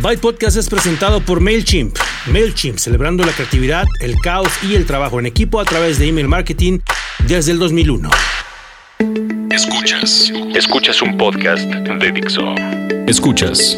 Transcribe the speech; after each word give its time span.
Byte 0.00 0.20
Podcast 0.20 0.56
es 0.56 0.68
presentado 0.68 1.20
por 1.20 1.40
MailChimp. 1.40 1.96
MailChimp, 2.26 2.78
celebrando 2.78 3.24
la 3.24 3.32
creatividad, 3.32 3.84
el 4.00 4.14
caos 4.20 4.48
y 4.62 4.76
el 4.76 4.86
trabajo 4.86 5.18
en 5.18 5.26
equipo 5.26 5.58
a 5.58 5.64
través 5.64 5.98
de 5.98 6.06
email 6.06 6.28
marketing 6.28 6.78
desde 7.26 7.50
el 7.50 7.58
2001. 7.58 8.08
Escuchas. 9.50 10.32
Escuchas 10.54 11.02
un 11.02 11.16
podcast 11.18 11.64
de 11.64 12.12
Dixo. 12.12 12.54
Escuchas. 13.08 13.76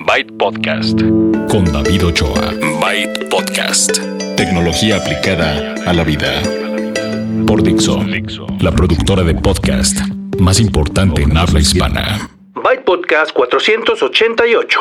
Byte 0.00 0.32
Podcast. 0.38 1.00
Con 1.50 1.70
David 1.70 2.06
Ochoa. 2.06 2.54
Byte 2.80 3.28
Podcast. 3.28 3.98
Tecnología 4.36 4.96
aplicada 4.96 5.74
a 5.86 5.92
la 5.92 6.02
vida. 6.02 6.42
Por 7.46 7.62
Dixo. 7.62 8.02
La 8.60 8.72
productora 8.72 9.22
de 9.22 9.34
podcast 9.34 9.98
más 10.38 10.60
importante 10.60 11.22
en 11.22 11.36
habla 11.36 11.60
hispana. 11.60 12.30
Byte 12.54 12.84
Podcast 12.84 13.32
488. 13.32 14.80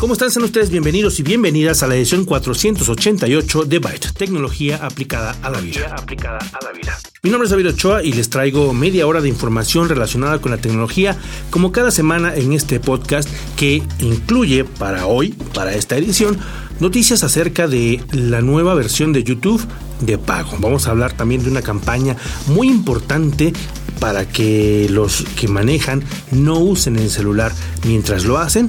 ¿Cómo 0.00 0.14
están? 0.14 0.30
Sean 0.30 0.46
ustedes 0.46 0.70
bienvenidos 0.70 1.20
y 1.20 1.22
bienvenidas 1.22 1.82
a 1.82 1.86
la 1.86 1.94
edición 1.94 2.24
488 2.24 3.64
de 3.66 3.78
Byte, 3.80 4.12
tecnología 4.14 4.76
aplicada 4.76 5.36
a 5.42 5.50
la 5.50 5.60
vida. 5.60 5.94
Aplicada 5.94 6.38
a 6.38 6.64
la 6.64 6.72
vida. 6.72 6.98
Mi 7.22 7.28
nombre 7.28 7.44
es 7.44 7.50
David 7.50 7.68
Ochoa 7.68 8.02
y 8.02 8.14
les 8.14 8.30
traigo 8.30 8.72
media 8.72 9.06
hora 9.06 9.20
de 9.20 9.28
información 9.28 9.90
relacionada 9.90 10.40
con 10.40 10.52
la 10.52 10.56
tecnología, 10.56 11.18
como 11.50 11.70
cada 11.70 11.90
semana 11.90 12.34
en 12.34 12.54
este 12.54 12.80
podcast 12.80 13.28
que 13.58 13.82
incluye 13.98 14.64
para 14.64 15.04
hoy, 15.04 15.34
para 15.52 15.74
esta 15.74 15.98
edición, 15.98 16.38
noticias 16.80 17.22
acerca 17.22 17.68
de 17.68 18.02
la 18.10 18.40
nueva 18.40 18.72
versión 18.72 19.12
de 19.12 19.22
YouTube 19.22 19.62
de 20.00 20.16
pago. 20.16 20.56
Vamos 20.60 20.86
a 20.86 20.92
hablar 20.92 21.12
también 21.12 21.44
de 21.44 21.50
una 21.50 21.60
campaña 21.60 22.16
muy 22.46 22.68
importante 22.68 23.52
para 23.98 24.26
que 24.26 24.88
los 24.88 25.26
que 25.38 25.46
manejan 25.46 26.02
no 26.30 26.58
usen 26.58 26.96
el 26.96 27.10
celular 27.10 27.52
mientras 27.84 28.24
lo 28.24 28.38
hacen 28.38 28.66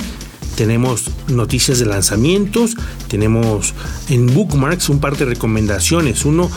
tenemos 0.55 1.05
noticias 1.27 1.79
de 1.79 1.85
lanzamientos, 1.85 2.75
tenemos 3.07 3.73
en 4.09 4.33
Bookmarks 4.33 4.89
un 4.89 4.99
par 4.99 5.17
de 5.17 5.25
recomendaciones, 5.25 6.25
uno 6.25 6.49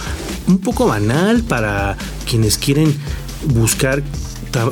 un 0.47 0.59
poco 0.59 0.87
banal 0.87 1.43
para 1.43 1.97
quienes 2.29 2.59
quieren 2.59 2.95
buscar 3.47 4.03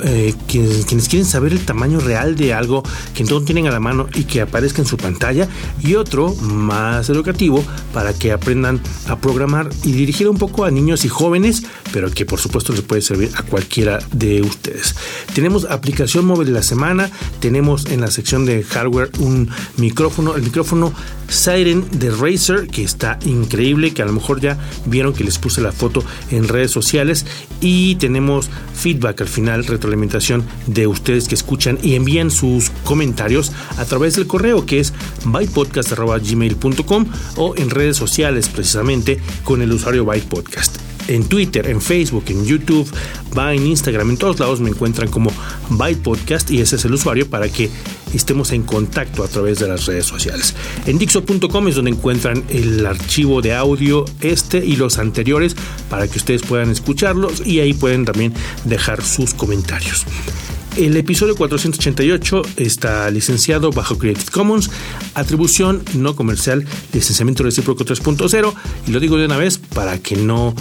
eh, 0.05 0.35
quienes, 0.47 1.09
quieren 1.09 1.27
saber 1.27 1.53
el 1.53 1.65
tamaño 1.65 2.01
real 2.01 2.37
de 2.37 2.55
algo 2.55 2.83
que 3.15 3.25
no 3.25 3.41
tienen 3.43 3.67
a 3.67 3.71
la 3.71 3.81
mano 3.81 4.09
y 4.15 4.25
que 4.25 4.41
aparezca 4.41 4.81
en 4.81 4.87
su 4.87 4.97
pantalla 4.97 5.49
y 5.81 5.95
otro 5.95 6.35
más 6.35 7.09
educativo 7.09 7.65
para 7.93 8.13
que 8.13 8.33
aprendan 8.33 8.81
a 9.09 9.17
programar 9.17 9.69
y 9.83 9.93
dirigir 9.93 10.29
un 10.29 10.39
poco 10.39 10.65
a 10.65 10.71
niños 10.71 11.05
y 11.05 11.09
jóvenes 11.09 11.65
pero 11.93 12.11
que 12.11 12.25
por 12.25 12.41
supuesto 12.41 12.73
les 12.73 12.83
puede 12.83 13.03
servir 13.03 13.31
a 13.35 13.43
cualquiera 13.43 13.99
de 14.13 14.41
ustedes. 14.43 14.95
Tenemos 15.35 15.65
aplicación 15.65 16.25
móvil 16.25 16.47
de 16.47 16.53
la 16.53 16.63
semana 16.63 17.11
tenemos 17.41 17.87
en 17.87 18.01
la 18.01 18.11
sección 18.11 18.47
de 18.47 18.63
hardware 18.63 19.11
un 19.19 19.51
micrófono 19.77 20.37
el 20.37 20.43
micrófono 20.43 20.93
Siren 21.29 21.87
de 21.93 22.11
Razer 22.11 22.69
que 22.69 22.83
está 22.83 23.19
increíble 23.25 23.95
que 23.95 24.03
a 24.03 24.07
lo 24.07 24.13
mejor 24.13 24.41
ya 24.41 24.59
vieron 24.87 25.13
que 25.13 25.25
les 25.25 25.39
puse 25.39 25.61
la 25.61 25.73
foto 25.73 26.05
en 26.31 26.49
redes 26.49 26.71
sociales 26.71 27.27
y 27.61 27.97
tenemos 27.97 28.51
feedback 28.75 29.23
al 29.23 29.29
final 29.29 29.65
retroalimentación 29.73 30.45
de 30.67 30.87
ustedes 30.87 31.29
que 31.29 31.35
escuchan 31.35 31.79
y 31.83 31.95
envían 31.95 32.31
sus 32.31 32.71
comentarios 32.85 33.53
a 33.79 33.85
través 33.85 34.17
del 34.17 34.27
correo 34.27 34.65
que 34.67 34.81
es 34.81 34.93
bytepodcast.gmail.com 35.25 37.07
o 37.37 37.57
en 37.57 37.71
redes 37.71 37.97
sociales 37.97 38.49
precisamente 38.49 39.21
con 39.45 39.63
el 39.63 39.73
usuario 39.73 40.05
bytepodcast 40.05 40.92
en 41.09 41.25
Twitter, 41.25 41.67
en 41.69 41.81
Facebook, 41.81 42.25
en 42.29 42.45
YouTube, 42.45 42.91
va 43.37 43.55
en 43.55 43.67
Instagram, 43.67 44.11
en 44.11 44.17
todos 44.17 44.39
lados 44.41 44.61
me 44.61 44.71
encuentran 44.71 45.09
como 45.09 45.31
Byte 45.71 46.03
Podcast 46.03 46.51
y 46.51 46.61
ese 46.61 46.77
es 46.77 46.85
el 46.85 46.95
usuario 46.95 47.29
para 47.29 47.49
que 47.49 47.71
estemos 48.15 48.53
en 48.53 48.63
contacto 48.63 49.25
a 49.25 49.29
través 49.29 49.59
de 49.59 49.69
las 49.69 49.87
redes 49.87 50.07
sociales. 50.07 50.55
En 50.87 50.99
Dixo.com 50.99 51.69
es 51.69 51.75
donde 51.75 51.91
encuentran 51.91 52.45
el 52.49 52.85
archivo 52.87 53.43
de 53.43 53.55
audio 53.55 54.05
este 54.21 54.65
y 54.65 54.77
los 54.77 54.99
anteriores 54.99 55.57
para 55.89 56.09
que 56.09 56.19
ustedes 56.19 56.43
puedan 56.43 56.71
escucharlos 56.71 57.47
y 57.47 57.61
ahí 57.61 57.73
pueden 57.73 58.05
también 58.05 58.35
dejar 58.65 59.03
sus 59.03 59.35
comentarios. 59.35 60.07
El 60.77 60.97
episodio 60.97 61.37
488 61.37 62.43
está 62.57 63.11
licenciado 63.11 63.71
bajo 63.73 63.99
Creative 63.99 64.31
Commons, 64.31 64.71
atribución 65.15 65.83
no 65.95 66.17
comercial, 66.17 66.65
licenciamiento 66.95 67.43
recíproco 67.43 67.85
3.0 67.85 68.55
y 68.87 68.91
lo 68.91 68.99
digo 68.99 69.19
de 69.19 69.27
una 69.27 69.37
vez 69.37 69.59
para 69.59 69.99
que 69.99 70.17
no, 70.17 70.55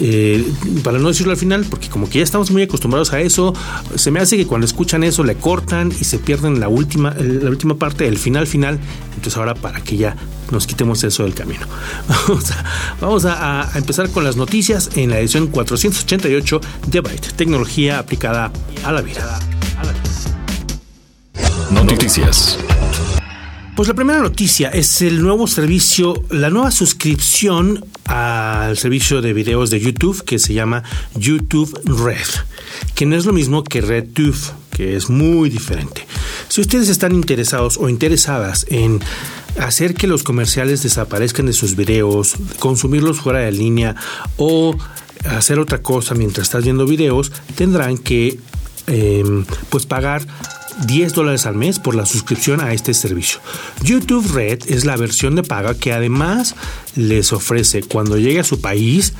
eh, 0.00 0.44
para 0.82 0.98
no 0.98 1.08
decirlo 1.08 1.30
al 1.30 1.38
final, 1.38 1.64
porque 1.70 1.88
como 1.88 2.10
que 2.10 2.18
ya 2.18 2.24
estamos 2.24 2.50
muy 2.50 2.62
acostumbrados 2.62 3.12
a 3.12 3.20
eso, 3.20 3.54
se 3.94 4.10
me 4.10 4.18
hace 4.18 4.36
que 4.36 4.48
cuando 4.48 4.64
escuchan 4.64 5.04
eso 5.04 5.22
le 5.22 5.36
cortan 5.36 5.92
y 5.92 6.04
se 6.04 6.18
pierden 6.18 6.58
la 6.58 6.68
última, 6.68 7.14
la 7.14 7.48
última 7.48 7.76
parte, 7.76 8.08
el 8.08 8.18
final 8.18 8.48
final, 8.48 8.80
entonces 9.14 9.36
ahora 9.36 9.54
para 9.54 9.80
que 9.80 9.96
ya 9.96 10.16
nos 10.50 10.66
quitemos 10.66 11.04
eso 11.04 11.22
del 11.22 11.34
camino. 11.34 11.66
Vamos 13.00 13.24
a, 13.26 13.70
empezar 13.76 14.10
con 14.10 14.24
las 14.24 14.36
noticias 14.36 14.90
en 14.96 15.10
la 15.10 15.20
edición 15.20 15.46
488 15.46 16.60
de 16.88 17.00
Byte, 17.00 17.32
tecnología 17.36 18.00
aplicada 18.00 18.52
a 18.84 18.92
la 18.92 19.02
vida. 19.02 19.40
Noticias. 21.72 22.58
Pues 23.74 23.88
la 23.88 23.94
primera 23.94 24.20
noticia 24.20 24.68
es 24.68 25.00
el 25.00 25.22
nuevo 25.22 25.46
servicio, 25.46 26.22
la 26.30 26.50
nueva 26.50 26.70
suscripción 26.70 27.84
al 28.04 28.76
servicio 28.76 29.22
de 29.22 29.32
videos 29.32 29.70
de 29.70 29.80
YouTube 29.80 30.22
que 30.24 30.38
se 30.38 30.52
llama 30.52 30.82
YouTube 31.14 31.72
Red, 31.84 32.26
que 32.94 33.06
no 33.06 33.16
es 33.16 33.24
lo 33.24 33.32
mismo 33.32 33.64
que 33.64 33.80
RedTube, 33.80 34.36
que 34.70 34.96
es 34.96 35.08
muy 35.08 35.48
diferente. 35.48 36.06
Si 36.48 36.60
ustedes 36.60 36.90
están 36.90 37.12
interesados 37.12 37.78
o 37.78 37.88
interesadas 37.88 38.66
en 38.68 39.00
hacer 39.58 39.94
que 39.94 40.06
los 40.06 40.22
comerciales 40.22 40.82
desaparezcan 40.82 41.46
de 41.46 41.54
sus 41.54 41.74
videos, 41.74 42.34
consumirlos 42.58 43.20
fuera 43.20 43.40
de 43.40 43.52
línea 43.52 43.96
o 44.36 44.76
hacer 45.24 45.58
otra 45.58 45.78
cosa 45.78 46.14
mientras 46.14 46.48
estás 46.48 46.64
viendo 46.64 46.84
videos, 46.86 47.32
tendrán 47.54 47.96
que 47.96 48.38
em, 48.86 49.44
pues 49.70 49.86
pagar 49.86 50.26
10 50.86 51.12
dólares 51.12 51.46
al 51.46 51.54
mes 51.54 51.78
por 51.78 51.94
la 51.94 52.06
suscripción 52.06 52.60
a 52.60 52.72
este 52.72 52.94
servicio. 52.94 53.40
YouTube 53.82 54.32
Red 54.32 54.60
es 54.66 54.84
la 54.84 54.96
versión 54.96 55.34
de 55.34 55.42
paga 55.42 55.74
que 55.74 55.92
además 55.92 56.54
les 56.96 57.32
ofrece 57.32 57.82
cuando 57.82 58.18
llegue 58.18 58.40
a 58.40 58.44
su 58.44 58.60
país 58.60 59.12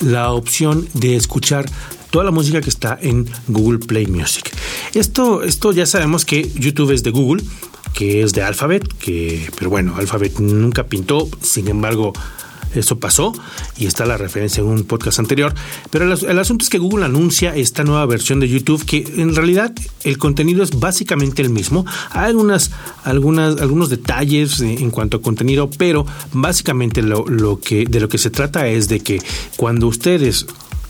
la 0.00 0.32
opción 0.32 0.88
de 0.94 1.16
escuchar 1.16 1.66
toda 2.10 2.24
la 2.24 2.30
música 2.30 2.60
que 2.60 2.70
está 2.70 2.98
en 3.00 3.28
Google 3.48 3.78
Play 3.78 4.06
Music. 4.06 4.50
Esto, 4.94 5.42
esto 5.42 5.72
ya 5.72 5.86
sabemos 5.86 6.24
que 6.24 6.50
YouTube 6.54 6.90
es 6.90 7.02
de 7.02 7.10
Google, 7.10 7.42
que 7.94 8.22
es 8.22 8.32
de 8.32 8.42
Alphabet, 8.42 8.86
que, 8.98 9.50
pero 9.56 9.70
bueno, 9.70 9.94
Alphabet 9.96 10.38
nunca 10.40 10.86
pintó, 10.86 11.28
sin 11.40 11.68
embargo, 11.68 12.12
eso 12.74 12.98
pasó 12.98 13.32
y 13.76 13.86
está 13.86 14.06
la 14.06 14.16
referencia 14.16 14.60
en 14.60 14.68
un 14.68 14.84
podcast 14.84 15.18
anterior. 15.18 15.54
Pero 15.90 16.04
el, 16.04 16.38
asunto 16.38 16.64
es 16.64 16.70
que 16.70 16.78
Google 16.78 17.04
anuncia 17.04 17.54
esta 17.54 17.84
nueva 17.84 18.06
versión 18.06 18.40
de 18.40 18.48
YouTube 18.48 18.84
que 18.84 19.04
en 19.16 19.34
realidad 19.34 19.72
el 20.04 20.18
contenido 20.18 20.62
es 20.62 20.78
básicamente 20.78 21.42
el 21.42 21.50
mismo. 21.50 21.84
Hay 22.10 22.30
algunas, 22.30 22.70
algunas, 23.04 23.60
algunos 23.60 23.90
detalles 23.90 24.60
en 24.60 24.90
cuanto 24.90 25.18
a 25.18 25.22
contenido, 25.22 25.70
pero 25.76 26.06
básicamente 26.32 27.02
lo, 27.02 27.26
lo 27.26 27.60
que, 27.60 27.84
de 27.84 28.00
lo 28.00 28.08
que 28.08 28.18
se 28.18 28.30
trata 28.30 28.68
es 28.68 28.88
de 28.88 29.00
que 29.00 29.20
cuando 29.56 29.86
ustedes 29.86 30.46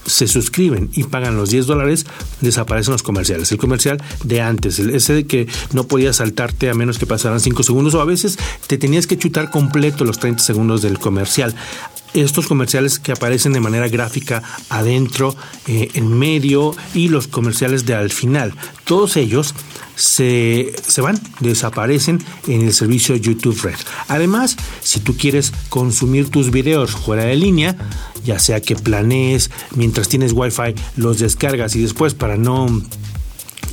se 0.07 0.27
suscriben 0.27 0.91
y 0.95 1.05
pagan 1.05 1.37
los 1.37 1.51
10 1.51 1.67
dólares, 1.67 2.07
desaparecen 2.41 2.93
los 2.93 3.03
comerciales. 3.03 3.53
El 3.53 3.59
comercial 3.59 4.03
de 4.25 4.41
antes, 4.41 4.79
ese 4.79 5.13
de 5.13 5.27
que 5.27 5.49
no 5.73 5.85
podías 5.85 6.17
saltarte 6.17 6.71
a 6.71 6.75
menos 6.75 6.99
que 6.99 7.07
pasaran 7.07 7.41
5 7.41 7.63
segundos 7.63 7.95
o 7.95 8.01
a 8.01 8.05
veces 8.05 8.39
te 8.67 8.79
tenías 8.79 9.07
que 9.07 9.19
chutar 9.19 9.51
completo 9.51 10.05
los 10.05 10.19
30 10.19 10.43
segundos 10.43 10.83
del 10.83 10.99
comercial 10.99 11.55
estos 12.15 12.47
comerciales 12.47 12.99
que 12.99 13.13
aparecen 13.13 13.53
de 13.53 13.61
manera 13.61 13.89
gráfica 13.89 14.43
adentro, 14.69 15.35
eh, 15.67 15.91
en 15.95 16.19
medio 16.19 16.75
y 16.95 17.09
los 17.09 17.29
comerciales 17.29 17.87
de 17.87 17.95
al 17.95 18.11
final. 18.11 18.55
Todos 18.85 19.17
ellos 19.17 19.55
se, 19.95 20.73
se, 20.87 21.01
van, 21.01 21.21
desaparecen 21.41 22.23
en 22.47 22.63
el 22.63 22.73
servicio 22.73 23.17
YouTube 23.17 23.61
Red. 23.63 23.77
Además, 24.09 24.57
si 24.81 25.01
tú 25.01 25.17
quieres 25.17 25.53
consumir 25.69 26.31
tus 26.31 26.51
videos 26.51 26.93
fuera 26.93 27.25
de 27.25 27.37
línea, 27.37 27.77
ya 28.25 28.39
sea 28.39 28.61
que 28.61 28.77
planees 28.77 29.51
mientras 29.75 30.09
tienes 30.09 30.33
Wi-Fi, 30.33 30.75
los 30.97 31.19
descargas 31.19 31.77
y 31.77 31.83
después 31.83 32.15
para 32.15 32.37
no 32.37 32.83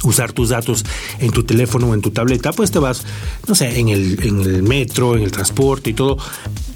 usar 0.04 0.32
tus 0.32 0.50
datos 0.50 0.86
en 1.20 1.32
tu 1.32 1.44
teléfono 1.44 1.88
o 1.88 1.94
en 1.94 2.02
tu 2.02 2.12
tableta, 2.12 2.52
pues 2.54 2.72
te 2.72 2.80
vas, 2.80 3.04
no 3.48 3.56
sé, 3.56 3.80
en 3.80 3.90
el, 3.90 4.24
en 4.24 4.42
el 4.42 4.64
metro, 4.64 5.16
en 5.16 5.24
el 5.24 5.32
transporte 5.32 5.90
y 5.90 5.94
todo, 5.94 6.18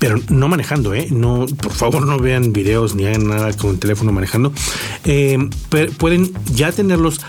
pero 0.01 0.19
no 0.29 0.47
manejando, 0.47 0.95
¿eh? 0.95 1.09
No, 1.11 1.45
por 1.45 1.73
favor, 1.73 2.07
no 2.07 2.17
vean 2.17 2.53
videos 2.53 2.95
ni 2.95 3.05
hagan 3.05 3.27
nada 3.27 3.53
con 3.53 3.69
el 3.69 3.79
teléfono 3.79 4.11
manejando. 4.11 4.51
Eh, 5.05 5.37
pueden 5.99 6.33
ya 6.55 6.71
tenerlos 6.71 7.21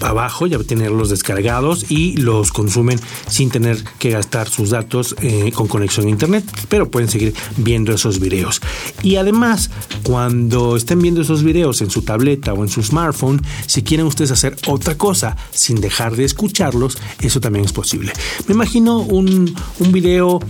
abajo, 0.00 0.46
ya 0.46 0.58
tenerlos 0.58 1.10
descargados 1.10 1.90
y 1.90 2.16
los 2.16 2.52
consumen 2.52 2.98
sin 3.28 3.50
tener 3.50 3.82
que 3.98 4.10
gastar 4.10 4.48
sus 4.48 4.70
datos 4.70 5.14
eh, 5.20 5.52
con 5.54 5.68
conexión 5.68 6.06
a 6.06 6.10
internet, 6.10 6.44
pero 6.68 6.90
pueden 6.90 7.08
seguir 7.08 7.34
viendo 7.56 7.92
esos 7.92 8.20
videos. 8.20 8.60
Y 9.02 9.16
además, 9.16 9.70
cuando 10.02 10.76
estén 10.76 11.00
viendo 11.00 11.20
esos 11.20 11.42
videos 11.42 11.82
en 11.82 11.90
su 11.90 12.02
tableta 12.02 12.52
o 12.52 12.62
en 12.62 12.68
su 12.68 12.82
smartphone, 12.82 13.42
si 13.66 13.82
quieren 13.82 14.06
ustedes 14.06 14.30
hacer 14.30 14.56
otra 14.66 14.96
cosa, 14.96 15.36
sin 15.50 15.80
dejar 15.80 16.16
de 16.16 16.24
escucharlos, 16.24 16.98
eso 17.20 17.40
también 17.40 17.64
es 17.64 17.72
posible. 17.72 18.12
Me 18.46 18.54
imagino 18.54 19.00
un, 19.00 19.54
un 19.78 19.92
video 19.92 20.40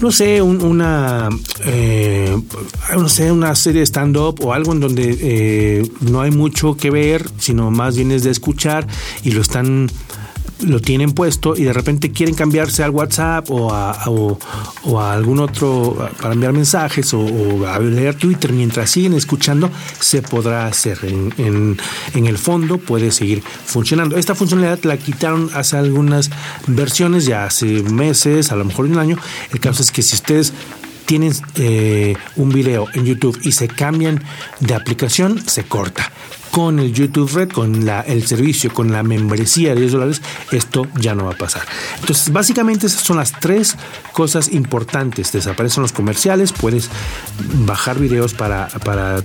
no 0.00 0.10
sé, 0.10 0.42
una, 0.42 1.28
eh, 1.64 2.36
no 2.94 3.08
sé, 3.08 3.30
una 3.30 3.54
serie 3.54 3.80
de 3.80 3.86
stand-up 3.86 4.44
o 4.44 4.52
algo 4.52 4.72
en 4.72 4.80
donde 4.80 5.16
eh, 5.20 5.90
no 6.00 6.20
hay 6.20 6.30
mucho 6.30 6.76
que 6.76 6.90
ver, 6.90 7.26
sino 7.38 7.70
más 7.70 7.96
bien 7.96 8.10
es 8.10 8.24
de 8.24 8.30
escuchar 8.30 8.73
y 9.22 9.30
lo 9.30 9.40
están 9.40 9.88
lo 10.60 10.80
tienen 10.80 11.12
puesto 11.12 11.56
y 11.56 11.64
de 11.64 11.72
repente 11.72 12.12
quieren 12.12 12.34
cambiarse 12.34 12.82
al 12.82 12.90
WhatsApp 12.90 13.50
o 13.50 13.72
a, 13.72 13.98
o, 14.06 15.00
a 15.00 15.12
algún 15.12 15.40
otro 15.40 16.10
para 16.20 16.34
enviar 16.34 16.52
mensajes 16.52 17.12
o, 17.14 17.66
a 17.66 17.78
leer 17.78 18.14
Twitter 18.16 18.52
mientras 18.52 18.90
siguen 18.90 19.14
escuchando, 19.14 19.70
se 20.00 20.22
podrá 20.22 20.66
hacer. 20.66 20.98
En, 21.04 21.76
el 22.14 22.38
fondo 22.38 22.78
puede 22.78 23.10
seguir 23.10 23.42
funcionando. 23.42 24.16
Esta 24.16 24.34
funcionalidad 24.34 24.82
la 24.84 24.96
quitaron 24.96 25.50
hace 25.54 25.76
algunas 25.76 26.30
versiones, 26.66 27.26
ya 27.26 27.44
hace 27.44 27.82
meses, 27.82 28.50
a 28.50 28.56
lo 28.56 28.64
mejor 28.64 28.86
un 28.86 28.98
año. 28.98 29.18
El 29.52 29.60
caso 29.60 29.82
es 29.82 29.90
que 29.90 30.02
si 30.02 30.14
ustedes 30.14 30.52
tienen 31.06 31.32
eh, 31.56 32.16
un 32.36 32.48
video 32.48 32.86
en 32.94 33.04
YouTube 33.04 33.38
y 33.42 33.52
se 33.52 33.68
cambian 33.68 34.22
de 34.60 34.74
aplicación, 34.74 35.42
se 35.46 35.64
corta 35.64 36.10
con 36.54 36.78
el 36.78 36.92
YouTube 36.92 37.32
Red, 37.32 37.48
con 37.48 37.84
la, 37.84 38.02
el 38.02 38.24
servicio, 38.28 38.72
con 38.72 38.92
la 38.92 39.02
membresía 39.02 39.74
de 39.74 39.80
10 39.80 39.92
dólares, 39.92 40.22
esto 40.52 40.86
ya 41.00 41.16
no 41.16 41.24
va 41.24 41.32
a 41.32 41.36
pasar. 41.36 41.62
Entonces, 41.98 42.32
básicamente 42.32 42.86
esas 42.86 43.02
son 43.02 43.16
las 43.16 43.32
tres 43.32 43.76
cosas 44.12 44.52
importantes. 44.52 45.32
Desaparecen 45.32 45.82
los 45.82 45.90
comerciales, 45.90 46.52
puedes 46.52 46.90
bajar 47.66 47.98
videos 47.98 48.34
para, 48.34 48.68
para 48.68 49.20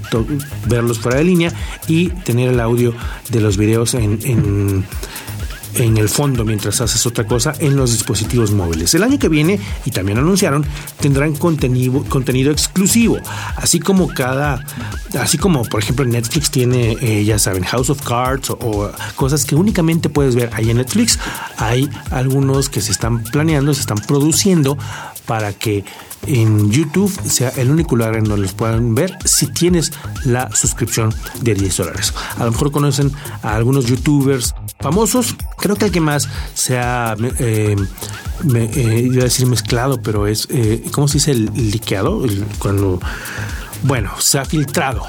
verlos 0.66 0.98
fuera 0.98 1.20
de 1.20 1.26
línea 1.26 1.54
y 1.88 2.08
tener 2.10 2.50
el 2.50 2.60
audio 2.60 2.96
de 3.30 3.42
los 3.42 3.58
videos 3.58 3.94
en 3.94 4.20
en 4.24 4.84
el 5.76 6.10
fondo 6.10 6.44
mientras 6.46 6.82
haces 6.82 7.06
otra 7.06 7.26
cosa 7.26 7.54
en 7.60 7.76
los 7.76 7.92
dispositivos 7.92 8.52
móviles. 8.52 8.94
El 8.94 9.04
año 9.04 9.20
que 9.20 9.30
viene, 9.30 9.60
y 9.86 9.92
también 9.92 10.18
anunciaron, 10.18 10.66
tendrán 11.00 11.36
contenido, 11.36 12.04
contenido 12.06 12.52
exclusivo, 12.52 13.18
así 13.56 13.80
como 13.80 14.08
cada, 14.08 14.64
así 15.20 15.38
como 15.38 15.64
por 15.64 15.82
ejemplo 15.82 16.06
Netflix 16.06 16.52
tiene, 16.52 16.98
eh, 17.02 17.24
ya 17.24 17.40
saben, 17.40 17.64
House 17.64 17.90
of 17.90 18.02
Cards 18.02 18.50
o, 18.50 18.92
cosas 19.16 19.46
que 19.46 19.56
únicamente 19.56 20.10
puedes 20.10 20.36
ver 20.36 20.50
ahí 20.54 20.70
en 20.70 20.78
Netflix, 20.78 21.20
hay 21.58 21.90
algunos 22.12 22.70
que 22.70 22.82
se 22.82 22.92
están 22.92 23.24
planeando, 23.24 23.74
se 23.74 23.82
están 23.82 24.00
produciendo 24.00 24.78
para 25.26 25.54
que 25.54 25.84
en 26.28 26.72
YouTube 26.72 27.12
sea 27.26 27.50
el 27.58 27.72
único 27.72 27.96
lugar 27.96 28.16
en 28.16 28.26
donde 28.26 28.44
los 28.44 28.54
puedan 28.54 28.96
ver 28.96 29.18
si 29.26 29.48
tienes 29.48 29.92
la 30.26 30.54
suscripción 30.56 31.14
de 31.42 31.56
10 31.56 31.78
dólares. 31.78 32.14
A 32.38 32.46
lo 32.46 32.52
mejor 32.52 32.72
conocen 32.72 33.12
a 33.42 33.56
algunos 33.56 33.86
youtubers 33.86 34.54
famosos. 34.80 35.36
Creo 35.58 35.76
que 35.76 35.86
el 35.86 35.92
que 35.92 36.02
más 36.02 36.28
se 36.54 36.78
ha, 36.78 37.16
eh, 37.20 37.76
eh, 38.54 39.02
iba 39.06 39.22
a 39.22 39.26
decir 39.26 39.46
mezclado, 39.48 40.02
pero 40.02 40.28
es, 40.28 40.48
eh, 40.50 40.84
¿cómo 40.92 41.08
se 41.08 41.16
dice? 41.16 41.32
El, 41.32 41.52
liqueado, 41.54 42.24
cuando... 42.60 43.00
Bueno, 43.84 44.12
se 44.20 44.38
ha 44.38 44.44
filtrado. 44.44 45.04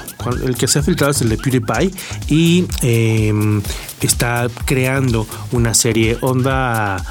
El 0.45 0.55
que 0.55 0.65
se 0.65 0.79
ha 0.79 0.81
filtrado 0.83 1.11
es 1.11 1.21
el 1.21 1.27
de 1.27 1.37
PewDiePie 1.37 1.91
y 2.29 2.65
eh, 2.81 3.61
está 4.01 4.47
creando 4.65 5.27
una 5.51 5.73
serie 5.73 6.17
onda 6.21 7.03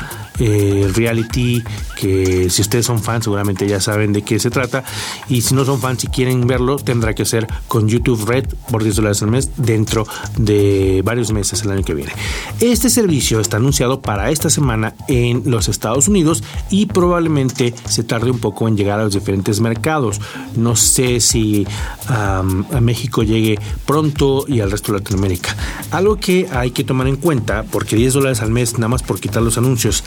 eh, 0.43 0.91
reality 0.95 1.63
que 1.97 2.49
si 2.49 2.63
ustedes 2.63 2.87
son 2.87 3.03
fans 3.03 3.25
seguramente 3.25 3.69
ya 3.69 3.79
saben 3.79 4.15
de 4.15 4.23
qué 4.23 4.39
se 4.39 4.49
trata 4.49 4.83
y 5.29 5.43
si 5.43 5.55
no 5.55 5.67
son 5.67 5.79
fans 5.79 6.05
y 6.05 6.07
quieren 6.07 6.47
verlo 6.47 6.77
tendrá 6.77 7.15
que 7.15 7.27
ser 7.27 7.47
con 7.69 7.89
YouTube 7.89 8.25
Red 8.27 8.47
por 8.71 8.83
10 8.83 8.97
dólares 8.97 9.23
al 9.23 9.31
mes 9.31 9.51
dentro 9.59 10.07
de 10.39 11.03
varios 11.05 11.31
meses 11.31 11.63
el 11.63 11.73
año 11.73 11.83
que 11.83 11.93
viene. 11.93 12.13
Este 12.59 12.89
servicio 12.89 13.41
está 13.41 13.59
anunciado 13.59 14.01
para 14.01 14.31
esta 14.31 14.49
semana 14.49 14.95
en 15.09 15.43
los 15.45 15.69
Estados 15.69 16.09
Unidos 16.09 16.43
y 16.71 16.87
probablemente 16.87 17.75
se 17.87 18.03
tarde 18.03 18.31
un 18.31 18.39
poco 18.39 18.67
en 18.67 18.79
llegar 18.79 18.99
a 18.99 19.05
los 19.05 19.13
diferentes 19.13 19.61
mercados. 19.61 20.23
No 20.57 20.75
sé 20.75 21.21
si 21.21 21.67
a 22.09 22.43
México 22.81 23.23
llegue 23.23 23.59
pronto 23.85 24.47
y 24.49 24.61
al 24.61 24.71
resto 24.71 24.93
de 24.93 25.01
Latinoamérica. 25.01 25.55
Algo 25.91 26.17
que 26.17 26.49
hay 26.51 26.71
que 26.71 26.80
tomar 26.85 27.09
en 27.09 27.17
cuenta 27.17 27.65
porque 27.71 27.97
10 27.97 28.15
dólares 28.15 28.41
al 28.41 28.51
mes 28.51 28.75
nada 28.75 28.89
más 28.89 29.03
por 29.03 29.21
quitar 29.21 29.43
los 29.43 29.59
anuncios 29.59 30.05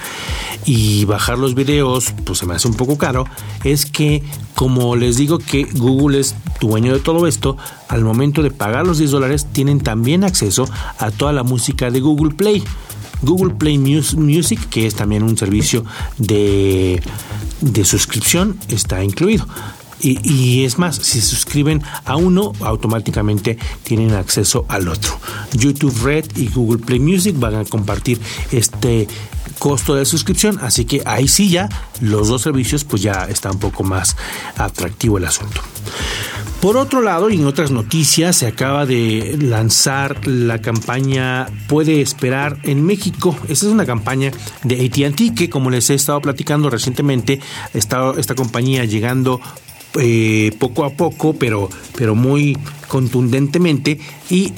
y 0.65 1.05
bajar 1.05 1.37
los 1.37 1.55
videos, 1.55 2.13
pues 2.25 2.39
se 2.39 2.45
me 2.45 2.55
hace 2.55 2.67
un 2.67 2.75
poco 2.75 2.97
caro, 2.97 3.25
es 3.63 3.85
que 3.85 4.23
como 4.55 4.95
les 4.95 5.17
digo 5.17 5.39
que 5.39 5.63
Google 5.63 6.19
es 6.19 6.35
dueño 6.59 6.93
de 6.93 6.99
todo 6.99 7.27
esto, 7.27 7.57
al 7.87 8.03
momento 8.03 8.41
de 8.43 8.51
pagar 8.51 8.85
los 8.85 8.97
10 8.97 9.11
dólares 9.11 9.47
tienen 9.51 9.79
también 9.79 10.23
acceso 10.23 10.69
a 10.97 11.11
toda 11.11 11.33
la 11.33 11.43
música 11.43 11.91
de 11.91 11.99
Google 11.99 12.33
Play. 12.33 12.63
Google 13.21 13.53
Play 13.53 13.77
Music, 13.77 14.59
que 14.69 14.85
es 14.85 14.95
también 14.95 15.23
un 15.23 15.37
servicio 15.37 15.85
de, 16.17 17.01
de 17.61 17.85
suscripción, 17.85 18.57
está 18.67 19.03
incluido. 19.03 19.47
Y, 20.03 20.65
es 20.65 20.77
más, 20.77 20.97
si 20.97 21.21
se 21.21 21.27
suscriben 21.27 21.81
a 22.03 22.17
uno, 22.17 22.51
automáticamente 22.59 23.57
tienen 23.83 24.13
acceso 24.13 24.65
al 24.67 24.89
otro. 24.89 25.17
YouTube 25.53 25.97
Red 26.03 26.25
y 26.35 26.49
Google 26.49 26.83
Play 26.83 26.99
Music 26.99 27.35
van 27.39 27.55
a 27.55 27.63
compartir 27.63 28.19
este 28.51 29.07
costo 29.59 29.95
de 29.95 30.05
suscripción, 30.05 30.59
así 30.61 30.83
que 30.83 31.01
ahí 31.05 31.27
sí 31.27 31.49
ya 31.49 31.69
los 32.01 32.27
dos 32.27 32.41
servicios 32.41 32.83
pues 32.83 33.01
ya 33.01 33.27
está 33.29 33.51
un 33.51 33.59
poco 33.59 33.83
más 33.83 34.17
atractivo 34.57 35.17
el 35.17 35.25
asunto. 35.25 35.61
Por 36.59 36.77
otro 36.77 37.01
lado, 37.01 37.29
y 37.29 37.35
en 37.35 37.45
otras 37.45 37.71
noticias, 37.71 38.37
se 38.37 38.47
acaba 38.47 38.85
de 38.85 39.37
lanzar 39.37 40.25
la 40.25 40.61
campaña 40.61 41.47
Puede 41.67 41.99
esperar 41.99 42.57
en 42.63 42.85
México. 42.85 43.37
Esta 43.49 43.65
es 43.65 43.71
una 43.71 43.85
campaña 43.85 44.31
de 44.63 44.85
ATT 44.85 45.35
que, 45.35 45.49
como 45.49 45.69
les 45.69 45.89
he 45.89 45.93
estado 45.93 46.21
platicando 46.21 46.69
recientemente, 46.69 47.41
está 47.73 48.13
esta 48.17 48.35
compañía 48.35 48.85
llegando 48.85 49.41
eh, 49.99 50.51
poco 50.59 50.85
a 50.85 50.91
poco, 50.91 51.33
pero, 51.33 51.69
pero 51.95 52.15
muy 52.15 52.57
contundentemente 52.87 53.99
y 54.29 54.53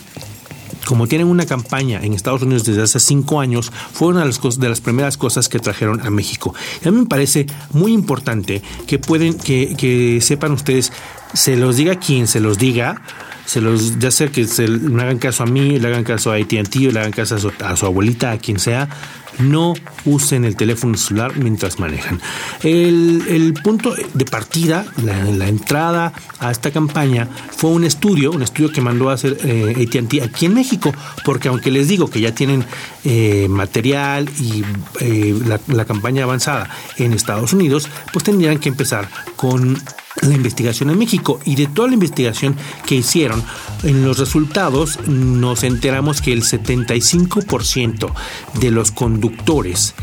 como 0.86 1.08
tienen 1.08 1.28
una 1.28 1.46
campaña 1.46 2.00
en 2.02 2.14
Estados 2.14 2.44
Unidos 2.44 2.64
desde 2.64 2.84
hace 2.84 3.00
cinco 3.00 3.40
años, 3.40 3.72
fue 3.92 4.10
una 4.10 4.22
de 4.22 4.28
las, 4.28 4.60
de 4.60 4.70
las 4.70 4.82
primeras 4.82 5.18
cosas 5.18 5.50
que 5.50 5.60
trajeron 5.60 6.00
a 6.02 6.10
México. 6.10 6.54
Y 6.84 6.88
a 6.88 6.92
mí 6.92 7.00
me 7.00 7.06
parece 7.08 7.48
muy 7.72 7.92
importante 7.92 8.62
que 8.88 9.00
pueden, 9.00 9.34
que, 9.34 9.76
que 9.76 10.22
sepan 10.22 10.52
ustedes, 10.52 10.94
se 11.34 11.58
los 11.58 11.76
diga 11.78 11.96
quien 11.96 12.28
se 12.28 12.40
los 12.40 12.58
diga, 12.58 13.02
se 13.46 13.62
los, 13.62 14.00
ya 14.00 14.12
sea 14.12 14.28
que 14.28 14.46
se, 14.46 14.68
me 14.68 15.04
hagan 15.04 15.20
caso 15.20 15.44
a 15.44 15.46
mí, 15.46 15.80
le 15.80 15.88
hagan 15.88 16.04
caso 16.04 16.32
a 16.32 16.36
AT&T, 16.36 16.80
le 16.92 17.00
hagan 17.00 17.12
caso 17.12 17.36
a 17.36 17.76
su, 17.76 17.86
abuelita, 17.86 18.32
a 18.32 18.38
quien 18.38 18.60
sea, 18.60 18.90
no 19.38 19.74
usen 20.06 20.46
el 20.46 20.56
teléfono 20.56 20.98
celular 20.98 21.36
mientras 21.38 21.80
manejan. 21.80 22.22
El, 22.64 23.54
punto 23.64 23.94
de 24.14 24.26
partida, 24.26 24.86
la, 25.04 25.48
entrada 25.48 26.14
a 26.40 26.52
esta 26.52 26.72
campaña 26.72 27.28
fue 27.52 27.70
un 27.72 27.84
estudio, 27.84 28.32
un 28.32 28.42
estudio 28.42 28.72
que 28.72 28.82
mandó 28.82 29.10
a 29.10 29.14
hacer 29.14 29.38
eh, 29.44 29.88
AT&T 29.88 30.22
aquí 30.24 30.46
en 30.46 30.54
México, 30.54 30.94
porque 31.24 31.50
aunque 31.50 31.70
les 31.70 31.88
digo 31.88 32.10
que 32.10 32.22
ya 32.22 32.34
tienen 32.34 32.66
eh, 33.04 33.48
material 33.50 34.30
y 34.40 34.64
eh, 35.02 35.36
la 35.68 35.86
campaña 35.86 36.24
avanzada 36.24 36.70
en 36.98 37.14
Estados 37.14 37.54
Unidos, 37.54 37.90
pues 38.12 38.24
tendrían 38.26 38.58
que 38.58 38.70
empezar 38.70 39.10
con 39.36 39.78
la 40.22 40.34
investigación 40.34 40.90
en 40.90 40.98
México 40.98 41.40
y 41.46 41.56
de 41.56 41.68
toda 41.68 41.90
la 41.90 41.96
investigación 41.96 42.56
que 42.86 42.96
hicieron, 42.96 43.44
en 43.84 44.04
los 44.04 44.18
resultados 44.18 45.00
nos 45.08 45.64
enteramos 45.64 46.22
que 46.22 46.34
el 46.34 46.44
75% 46.44 48.12
de 48.60 48.72
los 48.72 48.92
conductores, 48.92 49.94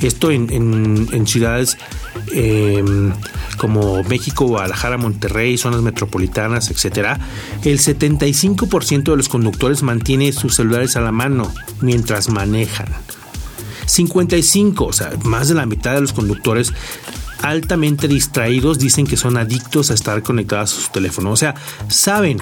esto 0.00 0.30
en, 0.30 1.26
ciudades 1.26 1.78
em, 2.32 3.12
como 3.58 4.02
México, 4.04 4.46
Guadalajara, 4.46 4.98
Monterrey, 4.98 5.56
zonas 5.56 5.82
metropolitanas, 5.82 6.70
etcétera, 6.70 7.18
el 7.64 7.78
75% 7.78 9.10
de 9.10 9.16
los 9.16 9.28
conductores 9.28 9.82
mantiene 9.82 10.32
sus 10.32 10.56
celulares 10.56 10.96
a 10.96 11.00
la 11.00 11.12
mano 11.12 11.52
mientras 11.80 12.28
manejan. 12.28 12.88
55, 13.86 14.84
o 14.84 14.92
sea, 14.92 15.10
más 15.24 15.48
de 15.48 15.54
la 15.54 15.66
mitad 15.66 15.94
de 15.94 16.00
los 16.00 16.12
conductores 16.12 16.72
altamente 17.42 18.08
distraídos 18.08 18.78
dicen 18.78 19.06
que 19.06 19.16
son 19.16 19.36
adictos 19.36 19.90
a 19.90 19.94
estar 19.94 20.22
conectados 20.22 20.76
a 20.76 20.80
su 20.80 20.90
teléfono. 20.90 21.30
O 21.30 21.36
sea, 21.36 21.54
saben, 21.88 22.38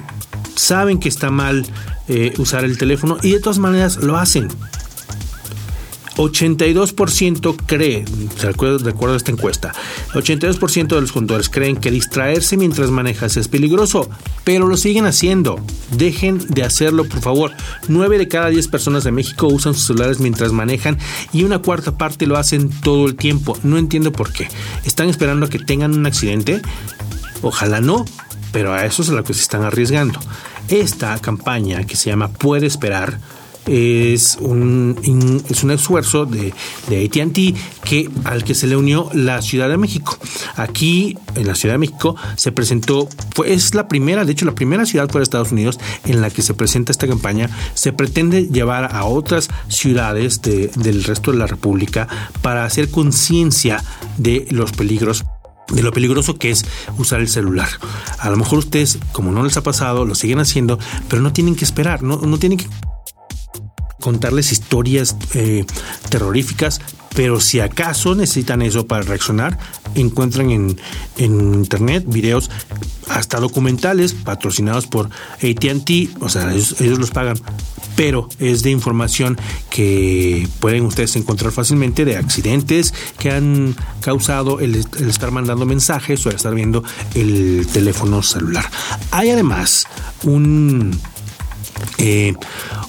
saben 0.54 0.98
que 0.98 1.08
está 1.08 1.30
mal 1.30 1.66
eh, 2.08 2.32
usar 2.38 2.64
el 2.64 2.78
teléfono 2.78 3.18
y 3.22 3.32
de 3.32 3.40
todas 3.40 3.58
maneras 3.58 3.96
lo 3.96 4.16
hacen. 4.16 4.48
82% 6.18 7.56
cree, 7.64 8.04
de 8.04 8.48
acuerdo, 8.48 9.14
a 9.14 9.16
esta 9.16 9.30
encuesta, 9.30 9.72
82% 10.14 10.88
de 10.88 11.00
los 11.00 11.12
conductores 11.12 11.48
creen 11.48 11.76
que 11.76 11.92
distraerse 11.92 12.56
mientras 12.56 12.90
manejas 12.90 13.36
es 13.36 13.46
peligroso, 13.46 14.10
pero 14.42 14.66
lo 14.66 14.76
siguen 14.76 15.06
haciendo. 15.06 15.60
Dejen 15.92 16.38
de 16.48 16.64
hacerlo, 16.64 17.08
por 17.08 17.20
favor. 17.20 17.52
9 17.86 18.18
de 18.18 18.28
cada 18.28 18.48
10 18.48 18.66
personas 18.68 19.04
de 19.04 19.12
México 19.12 19.46
usan 19.46 19.74
sus 19.74 19.86
celulares 19.86 20.18
mientras 20.18 20.52
manejan 20.52 20.98
y 21.32 21.44
una 21.44 21.60
cuarta 21.60 21.96
parte 21.96 22.26
lo 22.26 22.36
hacen 22.36 22.68
todo 22.68 23.06
el 23.06 23.14
tiempo. 23.14 23.56
No 23.62 23.78
entiendo 23.78 24.10
por 24.10 24.32
qué. 24.32 24.48
¿Están 24.84 25.08
esperando 25.08 25.46
a 25.46 25.48
que 25.48 25.60
tengan 25.60 25.96
un 25.96 26.06
accidente? 26.06 26.60
Ojalá 27.42 27.80
no, 27.80 28.04
pero 28.52 28.74
a 28.74 28.84
eso 28.84 29.02
es 29.02 29.10
a 29.10 29.12
lo 29.12 29.22
que 29.22 29.34
se 29.34 29.42
están 29.42 29.62
arriesgando. 29.62 30.18
Esta 30.68 31.16
campaña 31.20 31.84
que 31.84 31.96
se 31.96 32.10
llama 32.10 32.28
Puede 32.28 32.66
esperar 32.66 33.20
es 33.68 34.38
un, 34.40 35.42
es 35.48 35.62
un 35.62 35.70
esfuerzo 35.70 36.24
de, 36.26 36.52
de 36.88 37.04
ATT 37.04 37.84
que, 37.84 38.10
al 38.24 38.44
que 38.44 38.54
se 38.54 38.66
le 38.66 38.76
unió 38.76 39.10
la 39.12 39.42
Ciudad 39.42 39.68
de 39.68 39.76
México. 39.76 40.18
Aquí, 40.56 41.16
en 41.34 41.46
la 41.46 41.54
Ciudad 41.54 41.74
de 41.74 41.78
México, 41.78 42.16
se 42.36 42.52
presentó, 42.52 43.08
fue, 43.34 43.52
es 43.52 43.74
la 43.74 43.88
primera, 43.88 44.24
de 44.24 44.32
hecho, 44.32 44.44
la 44.44 44.54
primera 44.54 44.86
ciudad 44.86 45.08
fuera 45.08 45.20
de 45.20 45.24
Estados 45.24 45.52
Unidos 45.52 45.78
en 46.04 46.20
la 46.20 46.30
que 46.30 46.42
se 46.42 46.54
presenta 46.54 46.92
esta 46.92 47.06
campaña. 47.06 47.50
Se 47.74 47.92
pretende 47.92 48.48
llevar 48.48 48.94
a 48.94 49.04
otras 49.04 49.48
ciudades 49.68 50.40
del 50.42 51.04
resto 51.04 51.32
de 51.32 51.38
la 51.38 51.46
República 51.46 52.08
para 52.42 52.64
hacer 52.64 52.90
conciencia 52.90 53.82
de 54.16 54.46
los 54.50 54.72
peligros 54.72 55.24
de 55.68 55.82
lo 55.82 55.92
peligroso 55.92 56.38
que 56.38 56.50
es 56.50 56.64
usar 56.96 57.20
el 57.20 57.28
celular. 57.28 57.68
A 58.18 58.30
lo 58.30 58.38
mejor 58.38 58.60
ustedes, 58.60 58.98
como 59.12 59.32
no 59.32 59.42
les 59.42 59.56
ha 59.58 59.62
pasado, 59.62 60.06
lo 60.06 60.14
siguen 60.14 60.38
haciendo, 60.38 60.78
pero 61.08 61.20
no 61.20 61.32
tienen 61.32 61.56
que 61.56 61.64
esperar, 61.66 62.02
no, 62.02 62.16
no 62.16 62.38
tienen 62.38 62.58
que 62.58 62.66
contarles 64.00 64.52
historias 64.52 65.16
eh, 65.34 65.64
terroríficas, 66.08 66.80
pero 67.14 67.40
si 67.40 67.60
acaso 67.60 68.14
necesitan 68.14 68.62
eso 68.62 68.86
para 68.86 69.02
reaccionar, 69.02 69.58
encuentran 69.94 70.50
en, 70.50 70.80
en 71.16 71.54
internet 71.54 72.04
videos 72.06 72.50
hasta 73.08 73.40
documentales 73.40 74.12
patrocinados 74.12 74.86
por 74.86 75.06
ATT, 75.36 76.20
o 76.20 76.28
sea, 76.28 76.52
ellos, 76.52 76.78
los 76.80 77.10
pagan, 77.10 77.38
pero 77.96 78.28
es 78.38 78.62
de 78.62 78.70
información 78.70 79.36
que 79.70 80.46
pueden 80.60 80.84
ustedes 80.84 81.16
encontrar 81.16 81.52
fácilmente 81.52 82.04
de 82.04 82.16
accidentes 82.16 82.94
que 83.18 83.30
han 83.30 83.74
causado 84.00 84.60
el, 84.60 84.76
estar 84.76 85.30
mandando 85.30 85.66
mensajes 85.66 86.24
o 86.26 86.28
el 86.28 86.36
estar 86.36 86.54
viendo 86.54 86.84
el 87.14 87.66
teléfono 87.72 88.22
celular. 88.22 88.64
Hay 89.10 89.30
además 89.30 89.86
un... 90.24 90.98
Eh, 91.98 92.34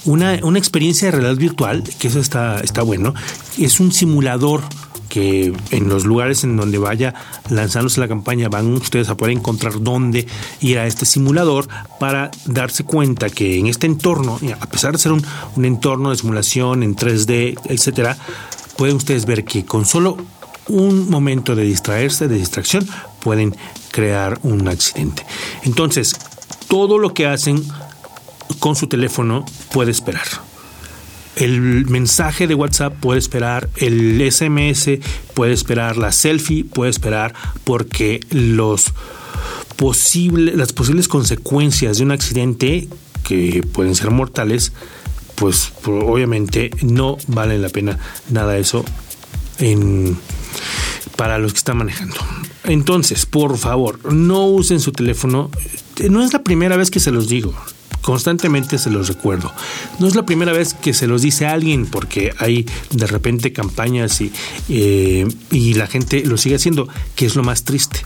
una, 0.04 0.38
una, 0.42 0.58
experiencia 0.58 1.08
de 1.08 1.12
realidad 1.12 1.36
virtual, 1.36 1.84
que 1.98 2.08
eso 2.08 2.20
está, 2.20 2.60
está 2.60 2.82
bueno, 2.82 3.14
es 3.58 3.80
un 3.80 3.92
simulador 3.92 4.62
que 5.10 5.52
en 5.72 5.88
los 5.88 6.04
lugares 6.04 6.44
en 6.44 6.56
donde 6.56 6.78
vaya 6.78 7.14
lanzándose 7.50 8.00
la 8.00 8.08
campaña 8.08 8.48
van 8.48 8.72
ustedes 8.72 9.10
a 9.10 9.16
poder 9.16 9.36
encontrar 9.36 9.82
dónde 9.82 10.26
ir 10.60 10.78
a 10.78 10.86
este 10.86 11.04
simulador 11.04 11.68
para 11.98 12.30
darse 12.46 12.84
cuenta 12.84 13.28
que 13.28 13.58
en 13.58 13.66
este 13.66 13.86
entorno, 13.86 14.38
a 14.60 14.66
pesar 14.66 14.92
de 14.92 14.98
ser 14.98 15.12
un, 15.12 15.22
un 15.56 15.64
entorno 15.64 16.10
de 16.10 16.16
simulación 16.16 16.82
en 16.82 16.96
3D, 16.96 17.58
etcétera, 17.64 18.16
pueden 18.76 18.96
ustedes 18.96 19.26
ver 19.26 19.44
que 19.44 19.66
con 19.66 19.84
solo 19.84 20.16
un 20.68 21.10
momento 21.10 21.56
de 21.56 21.64
distraerse, 21.64 22.28
de 22.28 22.36
distracción, 22.36 22.86
pueden 23.20 23.54
crear 23.90 24.38
un 24.42 24.68
accidente. 24.68 25.26
Entonces, 25.64 26.16
todo 26.68 26.98
lo 26.98 27.12
que 27.12 27.26
hacen 27.26 27.62
con 28.58 28.76
su 28.76 28.86
teléfono 28.86 29.44
puede 29.72 29.90
esperar 29.90 30.26
el 31.36 31.86
mensaje 31.86 32.46
de 32.46 32.54
WhatsApp 32.54 32.94
puede 33.00 33.18
esperar, 33.18 33.68
el 33.76 34.20
SMS 34.30 34.98
puede 35.34 35.52
esperar, 35.52 35.96
la 35.96 36.12
selfie 36.12 36.64
puede 36.64 36.90
esperar, 36.90 37.34
porque 37.64 38.20
los 38.30 38.92
las 40.34 40.72
posibles 40.74 41.08
consecuencias 41.08 41.96
de 41.96 42.04
un 42.04 42.10
accidente 42.10 42.86
que 43.26 43.62
pueden 43.72 43.94
ser 43.94 44.10
mortales, 44.10 44.72
pues 45.36 45.72
obviamente 45.86 46.70
no 46.82 47.16
vale 47.28 47.56
la 47.56 47.70
pena 47.70 47.98
nada 48.28 48.58
eso 48.58 48.84
en, 49.58 50.18
para 51.16 51.38
los 51.38 51.52
que 51.52 51.58
están 51.58 51.78
manejando. 51.78 52.16
Entonces, 52.64 53.24
por 53.24 53.56
favor, 53.56 54.12
no 54.12 54.44
usen 54.44 54.80
su 54.80 54.92
teléfono. 54.92 55.50
No 56.10 56.22
es 56.22 56.34
la 56.34 56.42
primera 56.42 56.76
vez 56.76 56.90
que 56.90 57.00
se 57.00 57.10
los 57.10 57.28
digo. 57.28 57.54
Constantemente 58.02 58.78
se 58.78 58.90
los 58.90 59.08
recuerdo. 59.08 59.52
No 59.98 60.06
es 60.06 60.14
la 60.14 60.24
primera 60.24 60.52
vez 60.52 60.74
que 60.74 60.94
se 60.94 61.06
los 61.06 61.22
dice 61.22 61.46
a 61.46 61.52
alguien 61.52 61.86
porque 61.86 62.32
hay 62.38 62.66
de 62.90 63.06
repente 63.06 63.52
campañas 63.52 64.20
y, 64.20 64.32
eh, 64.68 65.28
y 65.50 65.74
la 65.74 65.86
gente 65.86 66.24
lo 66.24 66.36
sigue 66.36 66.56
haciendo, 66.56 66.88
que 67.14 67.26
es 67.26 67.36
lo 67.36 67.42
más 67.42 67.64
triste. 67.64 68.00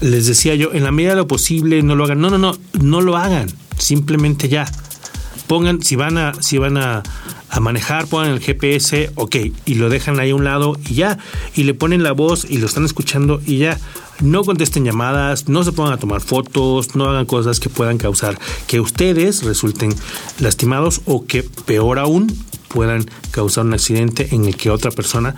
Les 0.00 0.26
decía 0.26 0.54
yo, 0.54 0.72
en 0.72 0.84
la 0.84 0.92
medida 0.92 1.10
de 1.10 1.16
lo 1.16 1.26
posible 1.26 1.82
no 1.82 1.96
lo 1.96 2.04
hagan. 2.04 2.20
No, 2.20 2.30
no, 2.30 2.38
no, 2.38 2.56
no 2.80 3.00
lo 3.00 3.16
hagan. 3.16 3.48
Simplemente 3.78 4.48
ya. 4.48 4.70
Pongan, 5.46 5.82
si 5.82 5.96
van 5.96 6.18
a, 6.18 6.34
si 6.40 6.58
van 6.58 6.76
a, 6.76 7.02
a 7.50 7.60
manejar, 7.60 8.06
pongan 8.06 8.30
el 8.30 8.40
GPS, 8.40 9.10
ok, 9.14 9.36
y 9.64 9.74
lo 9.74 9.88
dejan 9.88 10.18
ahí 10.18 10.30
a 10.30 10.34
un 10.34 10.44
lado 10.44 10.76
y 10.88 10.94
ya, 10.94 11.18
y 11.54 11.64
le 11.64 11.74
ponen 11.74 12.02
la 12.02 12.12
voz 12.12 12.46
y 12.48 12.58
lo 12.58 12.66
están 12.66 12.84
escuchando 12.84 13.40
y 13.46 13.58
ya 13.58 13.78
no 14.20 14.44
contesten 14.44 14.84
llamadas, 14.84 15.48
no 15.48 15.64
se 15.64 15.72
pongan 15.72 15.94
a 15.94 15.98
tomar 15.98 16.20
fotos, 16.20 16.94
no 16.94 17.04
hagan 17.06 17.26
cosas 17.26 17.60
que 17.60 17.68
puedan 17.68 17.98
causar 17.98 18.38
que 18.66 18.80
ustedes 18.80 19.42
resulten 19.42 19.94
lastimados 20.38 21.02
o 21.04 21.26
que 21.26 21.42
peor 21.42 21.98
aún 21.98 22.26
puedan 22.68 23.06
causar 23.30 23.66
un 23.66 23.74
accidente 23.74 24.28
en 24.32 24.44
el 24.46 24.56
que 24.56 24.70
otra 24.70 24.90
persona 24.90 25.34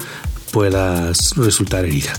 pueda 0.50 1.12
resultar 1.36 1.84
herida. 1.84 2.12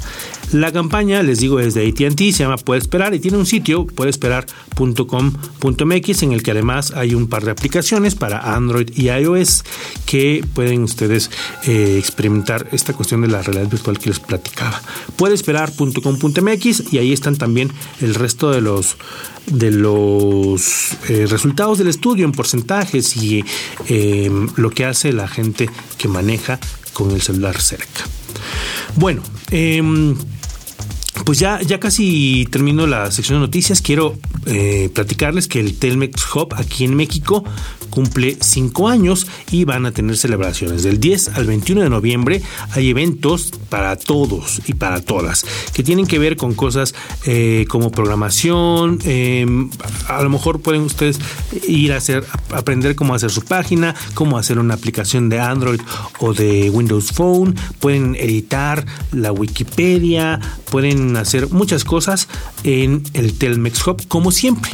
La 0.53 0.71
campaña, 0.71 1.21
les 1.23 1.41
digo, 1.41 1.59
es 1.59 1.73
de 1.73 1.89
ATT, 1.89 2.31
se 2.31 2.43
llama 2.43 2.55
Puede 2.55 2.79
Esperar 2.79 3.13
y 3.13 3.19
tiene 3.19 3.37
un 3.37 3.45
sitio, 3.45 3.85
puedesperar.com.mx, 3.85 6.23
en 6.23 6.31
el 6.31 6.41
que 6.41 6.51
además 6.51 6.93
hay 6.95 7.15
un 7.15 7.27
par 7.27 7.43
de 7.43 7.51
aplicaciones 7.51 8.15
para 8.15 8.55
Android 8.55 8.89
y 8.95 9.09
iOS 9.09 9.65
que 10.05 10.45
pueden 10.53 10.83
ustedes 10.83 11.29
eh, 11.65 11.97
experimentar 11.99 12.69
esta 12.71 12.93
cuestión 12.93 13.23
de 13.23 13.27
la 13.27 13.41
realidad 13.41 13.69
virtual 13.69 13.99
que 13.99 14.07
les 14.07 14.21
platicaba. 14.21 14.81
Puedesperar.com.mx 15.17 16.93
y 16.93 16.97
ahí 16.97 17.11
están 17.11 17.35
también 17.35 17.69
el 17.99 18.15
resto 18.15 18.49
de 18.51 18.61
los 18.61 18.95
de 19.47 19.71
los 19.71 20.93
eh, 21.09 21.25
resultados 21.25 21.77
del 21.77 21.87
estudio 21.87 22.25
en 22.25 22.33
porcentajes 22.33 23.15
y 23.17 23.43
eh, 23.87 24.29
lo 24.57 24.69
que 24.71 24.83
hace 24.85 25.13
la 25.13 25.27
gente 25.27 25.69
que 25.97 26.09
maneja 26.09 26.59
con 26.97 27.11
el 27.11 27.21
celular 27.21 27.61
cerca. 27.61 28.05
Bueno, 28.95 29.21
eh, 29.51 29.83
pues 31.25 31.37
ya, 31.37 31.61
ya 31.61 31.79
casi 31.79 32.47
termino 32.49 32.87
la 32.87 33.11
sección 33.11 33.37
de 33.39 33.45
noticias. 33.45 33.83
Quiero 33.83 34.17
eh, 34.47 34.89
platicarles 34.91 35.47
que 35.47 35.59
el 35.59 35.77
Telmex 35.77 36.23
Hub 36.33 36.55
aquí 36.55 36.85
en 36.85 36.95
México 36.95 37.43
cumple 37.89 38.37
cinco 38.41 38.87
años 38.87 39.27
y 39.51 39.65
van 39.65 39.85
a 39.85 39.91
tener 39.91 40.17
celebraciones. 40.17 40.83
Del 40.83 40.99
10 40.99 41.29
al 41.37 41.45
21 41.45 41.81
de 41.81 41.89
noviembre 41.89 42.41
hay 42.71 42.89
eventos 42.89 43.51
para 43.69 43.95
todos 43.95 44.61
y 44.67 44.73
para 44.73 45.01
todas 45.01 45.45
que 45.73 45.83
tienen 45.83 46.07
que 46.07 46.19
ver 46.19 46.37
con 46.37 46.53
cosas 46.53 46.95
eh, 47.25 47.65
como 47.69 47.91
programación. 47.91 48.99
Em, 49.03 49.69
a 50.07 50.21
lo 50.21 50.29
mejor 50.29 50.61
pueden 50.61 50.81
ustedes 50.81 51.19
ir 51.67 51.93
a 51.93 51.97
hacer, 51.97 52.25
aprender 52.51 52.95
cómo 52.95 53.15
hacer 53.15 53.31
su 53.31 53.41
página, 53.41 53.95
cómo 54.13 54.37
hacer 54.37 54.59
una 54.59 54.73
aplicación 54.73 55.29
de 55.29 55.39
Android 55.39 55.81
o 56.19 56.33
de 56.33 56.69
Windows 56.69 57.11
Phone. 57.11 57.55
Pueden 57.79 58.15
editar 58.15 58.85
la 59.11 59.31
Wikipedia, 59.31 60.39
pueden 60.69 61.17
hacer 61.17 61.49
muchas 61.49 61.83
cosas 61.83 62.27
en 62.63 63.03
el 63.13 63.37
Telmex 63.37 63.85
Hub 63.85 64.07
como 64.07 64.31
siempre 64.31 64.71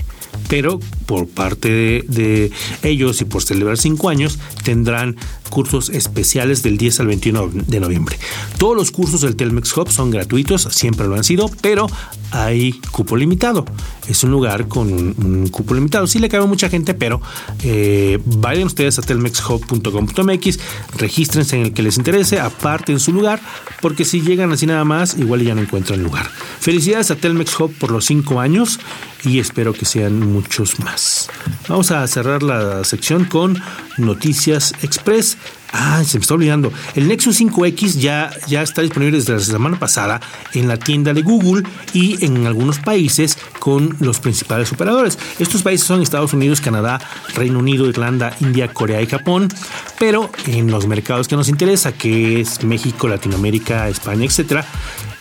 pero 0.54 0.80
por 1.08 1.28
parte 1.28 2.04
de, 2.08 2.52
ellos 2.84 3.20
y 3.22 3.26
por 3.26 3.42
celebrar 3.42 3.80
cinco 3.80 4.10
años 4.10 4.38
tendrán 4.64 5.16
cursos 5.50 5.90
especiales 5.90 6.62
del 6.62 6.78
10 6.78 7.00
al 7.00 7.08
21 7.08 7.50
de 7.54 7.80
noviembre. 7.80 8.20
Todos 8.60 8.78
los 8.78 8.92
cursos 8.92 9.22
del 9.22 9.36
Telmex 9.36 9.76
Hub 9.76 9.90
son 9.90 10.12
gratuitos, 10.12 10.68
siempre 10.70 11.08
lo 11.08 11.16
han 11.16 11.24
sido, 11.24 11.50
pero 11.62 11.88
hay 12.30 12.74
cupo 12.92 13.18
limitado. 13.18 13.66
Es 14.08 14.24
un 14.24 14.30
lugar 14.30 14.68
con 14.68 14.94
un, 14.94 15.48
cupo 15.48 15.74
limitado. 15.74 16.06
Sí 16.06 16.20
le 16.20 16.30
cabe 16.30 16.46
mucha 16.46 16.70
gente, 16.70 16.94
pero 16.94 17.20
eh, 17.64 18.20
vayan 18.24 18.68
ustedes 18.68 19.00
a 19.00 19.02
telmexhub.com.mx, 19.02 20.60
regístrense 20.98 21.56
en 21.56 21.64
el 21.64 21.74
que 21.74 21.82
les 21.82 21.98
interese, 21.98 22.40
aparten 22.40 23.00
su 23.00 23.12
lugar, 23.12 23.42
porque 23.82 24.06
si 24.06 24.22
llegan 24.22 24.52
así 24.52 24.68
nada 24.68 24.84
más, 24.84 25.18
igual 25.18 25.42
ya 25.42 25.56
no 25.56 25.62
encuentran 25.62 26.04
lugar. 26.04 26.30
Felicidades 26.60 27.10
a 27.10 27.16
Telmex 27.16 27.60
Hub 27.60 27.74
por 27.80 27.90
los 27.90 28.06
cinco 28.06 28.40
años 28.40 28.80
y 29.24 29.40
espero 29.40 29.74
que 29.74 29.86
sean 29.86 30.20
muchos 30.20 30.80
más. 30.80 31.30
Vamos 31.68 31.92
a 31.92 32.06
cerrar 32.08 32.44
la 32.44 32.84
sección 32.84 33.26
con 33.26 33.62
Noticias 33.98 34.74
Express. 34.82 35.38
Ah, 35.72 36.04
se 36.06 36.20
me 36.20 36.22
está 36.22 36.36
olvidando. 36.36 36.72
El 36.94 37.08
Nexus 37.08 37.42
5X 37.42 37.98
ya, 37.98 38.30
ya 38.48 38.62
está 38.62 38.84
disponible 38.84 39.18
desde 39.18 39.34
la 39.34 39.40
semana 39.40 39.80
pasada 39.80 40.22
en 40.54 40.68
la 40.68 40.78
tienda 40.78 41.14
de 41.14 41.24
Google 41.24 41.64
y 41.94 42.24
en 42.24 42.46
algunos 42.46 42.78
países 42.78 43.40
con 43.60 43.96
los 44.00 44.20
principales 44.20 44.72
operadores. 44.72 45.18
Estos 45.40 45.64
países 45.64 45.88
son 45.88 46.04
Estados 46.04 46.34
Unidos, 46.34 46.62
Canadá, 46.62 47.02
Reino 47.34 47.58
Unido, 47.58 47.88
Irlanda, 47.88 48.36
India, 48.40 48.72
Corea 48.72 49.02
y 49.02 49.08
Japón. 49.08 49.50
Pero 49.98 50.30
en 50.46 50.70
los 50.70 50.86
mercados 50.86 51.28
que 51.28 51.36
nos 51.36 51.50
interesa, 51.50 51.92
que 51.92 52.42
es 52.42 52.64
México, 52.64 53.08
Latinoamérica, 53.08 53.90
España, 53.90 54.26
etcétera, 54.26 54.66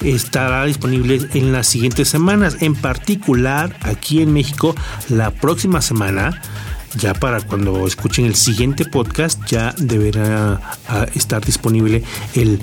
estará 0.04 0.64
disponible 0.64 1.20
en 1.34 1.52
las 1.52 1.66
siguientes 1.66 2.08
semanas. 2.08 2.56
En 2.60 2.74
particular, 2.74 3.76
aquí 3.82 4.22
en 4.22 4.32
México, 4.32 4.74
la 5.08 5.30
próxima 5.30 5.80
semana 5.82 6.40
ya 6.96 7.14
para 7.14 7.40
cuando 7.40 7.86
escuchen 7.86 8.26
el 8.26 8.34
siguiente 8.34 8.84
podcast 8.84 9.40
ya 9.46 9.74
deberá 9.78 10.60
ah, 10.88 11.06
estar 11.14 11.44
disponible 11.44 12.02
el, 12.34 12.60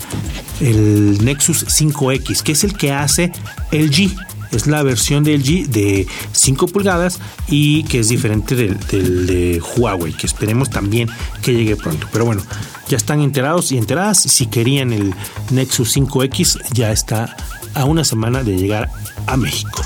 el 0.60 1.24
Nexus 1.24 1.66
5X, 1.66 2.42
que 2.42 2.52
es 2.52 2.64
el 2.64 2.76
que 2.76 2.92
hace 2.92 3.32
LG. 3.72 4.16
Es 4.52 4.66
la 4.66 4.82
versión 4.82 5.24
de 5.24 5.36
LG 5.38 5.68
de 5.68 6.06
5 6.32 6.66
pulgadas 6.68 7.20
y 7.48 7.84
que 7.84 8.00
es 8.00 8.08
diferente 8.08 8.54
del, 8.54 8.78
del 8.86 9.26
de 9.26 9.62
Huawei, 9.76 10.12
que 10.12 10.26
esperemos 10.26 10.70
también 10.70 11.08
que 11.42 11.54
llegue 11.54 11.76
pronto. 11.76 12.06
Pero 12.12 12.24
bueno, 12.24 12.42
ya 12.88 12.96
están 12.96 13.20
enterados 13.20 13.72
y 13.72 13.78
enteradas. 13.78 14.22
Si 14.22 14.46
querían 14.46 14.92
el 14.92 15.14
Nexus 15.50 15.96
5X, 15.96 16.60
ya 16.72 16.92
está 16.92 17.36
a 17.74 17.84
una 17.84 18.04
semana 18.04 18.42
de 18.42 18.56
llegar 18.56 18.90
a 19.26 19.36
México. 19.36 19.82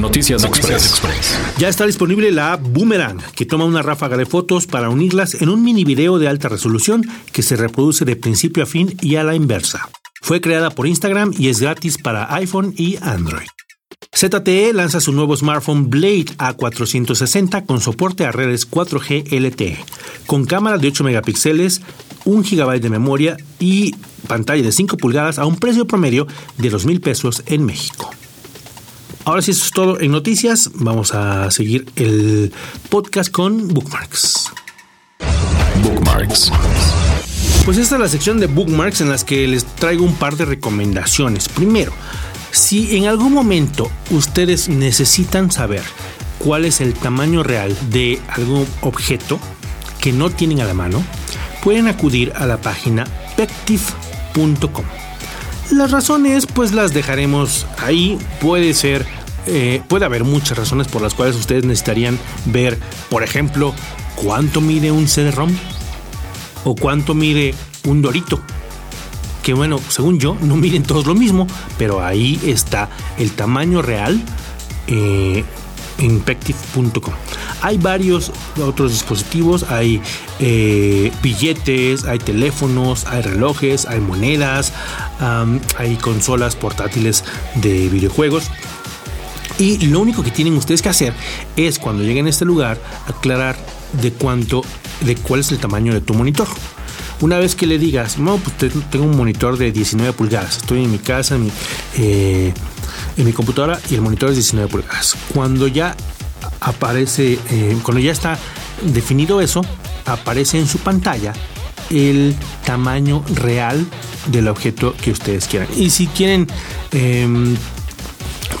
Noticias, 0.00 0.44
Express. 0.44 1.00
Ya 1.58 1.68
está 1.68 1.86
disponible 1.86 2.30
la 2.30 2.52
app 2.52 2.62
Boomerang, 2.62 3.18
que 3.34 3.44
toma 3.44 3.64
una 3.64 3.82
ráfaga 3.82 4.16
de 4.16 4.26
fotos 4.26 4.66
para 4.66 4.88
unirlas 4.88 5.34
en 5.34 5.48
un 5.48 5.64
mini 5.64 5.84
video 5.84 6.18
de 6.18 6.28
alta 6.28 6.48
resolución 6.48 7.04
que 7.32 7.42
se 7.42 7.56
reproduce 7.56 8.04
de 8.04 8.14
principio 8.14 8.62
a 8.62 8.66
fin 8.66 8.96
y 9.00 9.16
a 9.16 9.24
la 9.24 9.34
inversa. 9.34 9.88
Fue 10.22 10.40
creada 10.40 10.70
por 10.70 10.86
Instagram 10.86 11.34
y 11.36 11.48
es 11.48 11.60
gratis 11.60 11.98
para 11.98 12.32
iPhone 12.36 12.72
y 12.76 12.96
Android. 13.02 13.48
ZTE 14.14 14.72
lanza 14.72 15.00
su 15.00 15.12
nuevo 15.12 15.36
smartphone 15.36 15.90
Blade 15.90 16.26
A460 16.38 17.66
con 17.66 17.80
soporte 17.80 18.24
a 18.24 18.30
redes 18.30 18.70
4G 18.70 19.32
LTE, 19.32 19.84
con 20.26 20.44
cámara 20.44 20.78
de 20.78 20.88
8 20.88 21.02
megapíxeles, 21.04 21.82
1 22.24 22.42
GB 22.42 22.80
de 22.80 22.88
memoria 22.88 23.36
y 23.58 23.96
pantalla 24.28 24.62
de 24.62 24.70
5 24.70 24.96
pulgadas 24.96 25.38
a 25.38 25.44
un 25.44 25.56
precio 25.56 25.86
promedio 25.86 26.28
de 26.56 26.70
2 26.70 26.86
mil 26.86 27.00
pesos 27.00 27.42
en 27.46 27.64
México. 27.64 28.10
Ahora 29.24 29.42
sí, 29.42 29.50
eso 29.50 29.64
es 29.64 29.70
todo 29.72 30.00
en 30.00 30.12
noticias. 30.12 30.70
Vamos 30.74 31.14
a 31.14 31.50
seguir 31.50 31.86
el 31.96 32.52
podcast 32.90 33.30
con 33.30 33.68
Bookmarks. 33.68 34.52
Bookmarks. 35.82 36.52
Pues 37.64 37.78
esta 37.78 37.94
es 37.94 38.00
la 38.00 38.08
sección 38.08 38.40
de 38.40 38.46
Bookmarks 38.46 39.02
en 39.02 39.08
las 39.08 39.22
que 39.22 39.46
les 39.46 39.64
traigo 39.64 40.04
un 40.04 40.16
par 40.16 40.36
de 40.36 40.44
recomendaciones. 40.44 41.48
Primero, 41.48 41.92
si 42.50 42.96
en 42.96 43.06
algún 43.06 43.32
momento 43.32 43.88
ustedes 44.10 44.68
necesitan 44.68 45.52
saber 45.52 45.82
cuál 46.40 46.64
es 46.64 46.80
el 46.80 46.92
tamaño 46.92 47.44
real 47.44 47.76
de 47.88 48.20
algún 48.28 48.66
objeto 48.80 49.38
que 50.00 50.12
no 50.12 50.28
tienen 50.28 50.60
a 50.60 50.64
la 50.64 50.74
mano, 50.74 51.04
pueden 51.62 51.86
acudir 51.86 52.32
a 52.34 52.46
la 52.46 52.60
página 52.60 53.04
pectif.com. 53.36 54.84
Las 55.70 55.92
razones 55.92 56.46
pues 56.46 56.72
las 56.72 56.92
dejaremos 56.92 57.68
ahí. 57.78 58.18
Puede 58.40 58.74
ser, 58.74 59.06
eh, 59.46 59.80
puede 59.86 60.04
haber 60.04 60.24
muchas 60.24 60.58
razones 60.58 60.88
por 60.88 61.00
las 61.00 61.14
cuales 61.14 61.36
ustedes 61.36 61.64
necesitarían 61.64 62.18
ver, 62.46 62.76
por 63.08 63.22
ejemplo, 63.22 63.72
cuánto 64.16 64.60
mide 64.60 64.90
un 64.90 65.06
CD-ROM 65.06 65.56
o 66.64 66.74
cuánto 66.74 67.14
mide 67.14 67.54
un 67.86 68.02
Dorito. 68.02 68.40
Que 69.42 69.54
bueno, 69.54 69.80
según 69.88 70.18
yo, 70.18 70.36
no 70.40 70.56
miden 70.56 70.84
todos 70.84 71.06
lo 71.06 71.14
mismo, 71.14 71.46
pero 71.76 72.04
ahí 72.04 72.40
está 72.44 72.88
el 73.18 73.32
tamaño 73.32 73.82
real 73.82 74.22
eh, 74.86 75.44
en 75.98 76.20
Pectif.com. 76.20 77.14
Hay 77.60 77.78
varios 77.78 78.32
otros 78.60 78.92
dispositivos, 78.92 79.64
hay 79.64 80.00
eh, 80.40 81.12
billetes, 81.22 82.04
hay 82.04 82.18
teléfonos, 82.18 83.06
hay 83.06 83.22
relojes, 83.22 83.86
hay 83.86 84.00
monedas, 84.00 84.72
hay 85.78 85.96
consolas 85.96 86.56
portátiles 86.56 87.24
de 87.54 87.88
videojuegos. 87.88 88.50
Y 89.58 89.86
lo 89.86 90.00
único 90.00 90.24
que 90.24 90.30
tienen 90.30 90.56
ustedes 90.56 90.82
que 90.82 90.88
hacer 90.88 91.14
es 91.56 91.78
cuando 91.78 92.02
lleguen 92.02 92.26
a 92.26 92.30
este 92.30 92.44
lugar 92.44 92.78
aclarar 93.06 93.56
de 94.00 94.12
cuánto, 94.12 94.62
de 95.02 95.16
cuál 95.16 95.40
es 95.40 95.52
el 95.52 95.58
tamaño 95.58 95.92
de 95.92 96.00
tu 96.00 96.14
monitor. 96.14 96.48
Una 97.20 97.38
vez 97.38 97.54
que 97.54 97.66
le 97.66 97.78
digas, 97.78 98.18
no, 98.18 98.38
pues 98.38 98.72
tengo 98.90 99.04
un 99.04 99.16
monitor 99.16 99.56
de 99.56 99.70
19 99.70 100.12
pulgadas, 100.12 100.56
estoy 100.56 100.84
en 100.84 100.90
mi 100.90 100.98
casa, 100.98 101.36
en 101.36 101.44
mi, 101.44 101.52
eh, 101.98 102.52
en 103.16 103.24
mi 103.24 103.32
computadora 103.32 103.80
y 103.90 103.94
el 103.94 104.00
monitor 104.00 104.30
es 104.30 104.36
19 104.36 104.68
pulgadas. 104.68 105.16
Cuando 105.32 105.68
ya 105.68 105.96
aparece, 106.60 107.38
eh, 107.50 107.78
cuando 107.82 108.00
ya 108.00 108.12
está 108.12 108.38
definido 108.82 109.40
eso, 109.40 109.62
aparece 110.04 110.58
en 110.58 110.66
su 110.66 110.78
pantalla 110.78 111.32
el 111.90 112.34
tamaño 112.64 113.24
real 113.34 113.86
del 114.26 114.48
objeto 114.48 114.94
que 115.00 115.10
ustedes 115.10 115.46
quieran. 115.46 115.68
Y 115.76 115.90
si 115.90 116.06
quieren 116.06 116.46
em, 116.92 117.56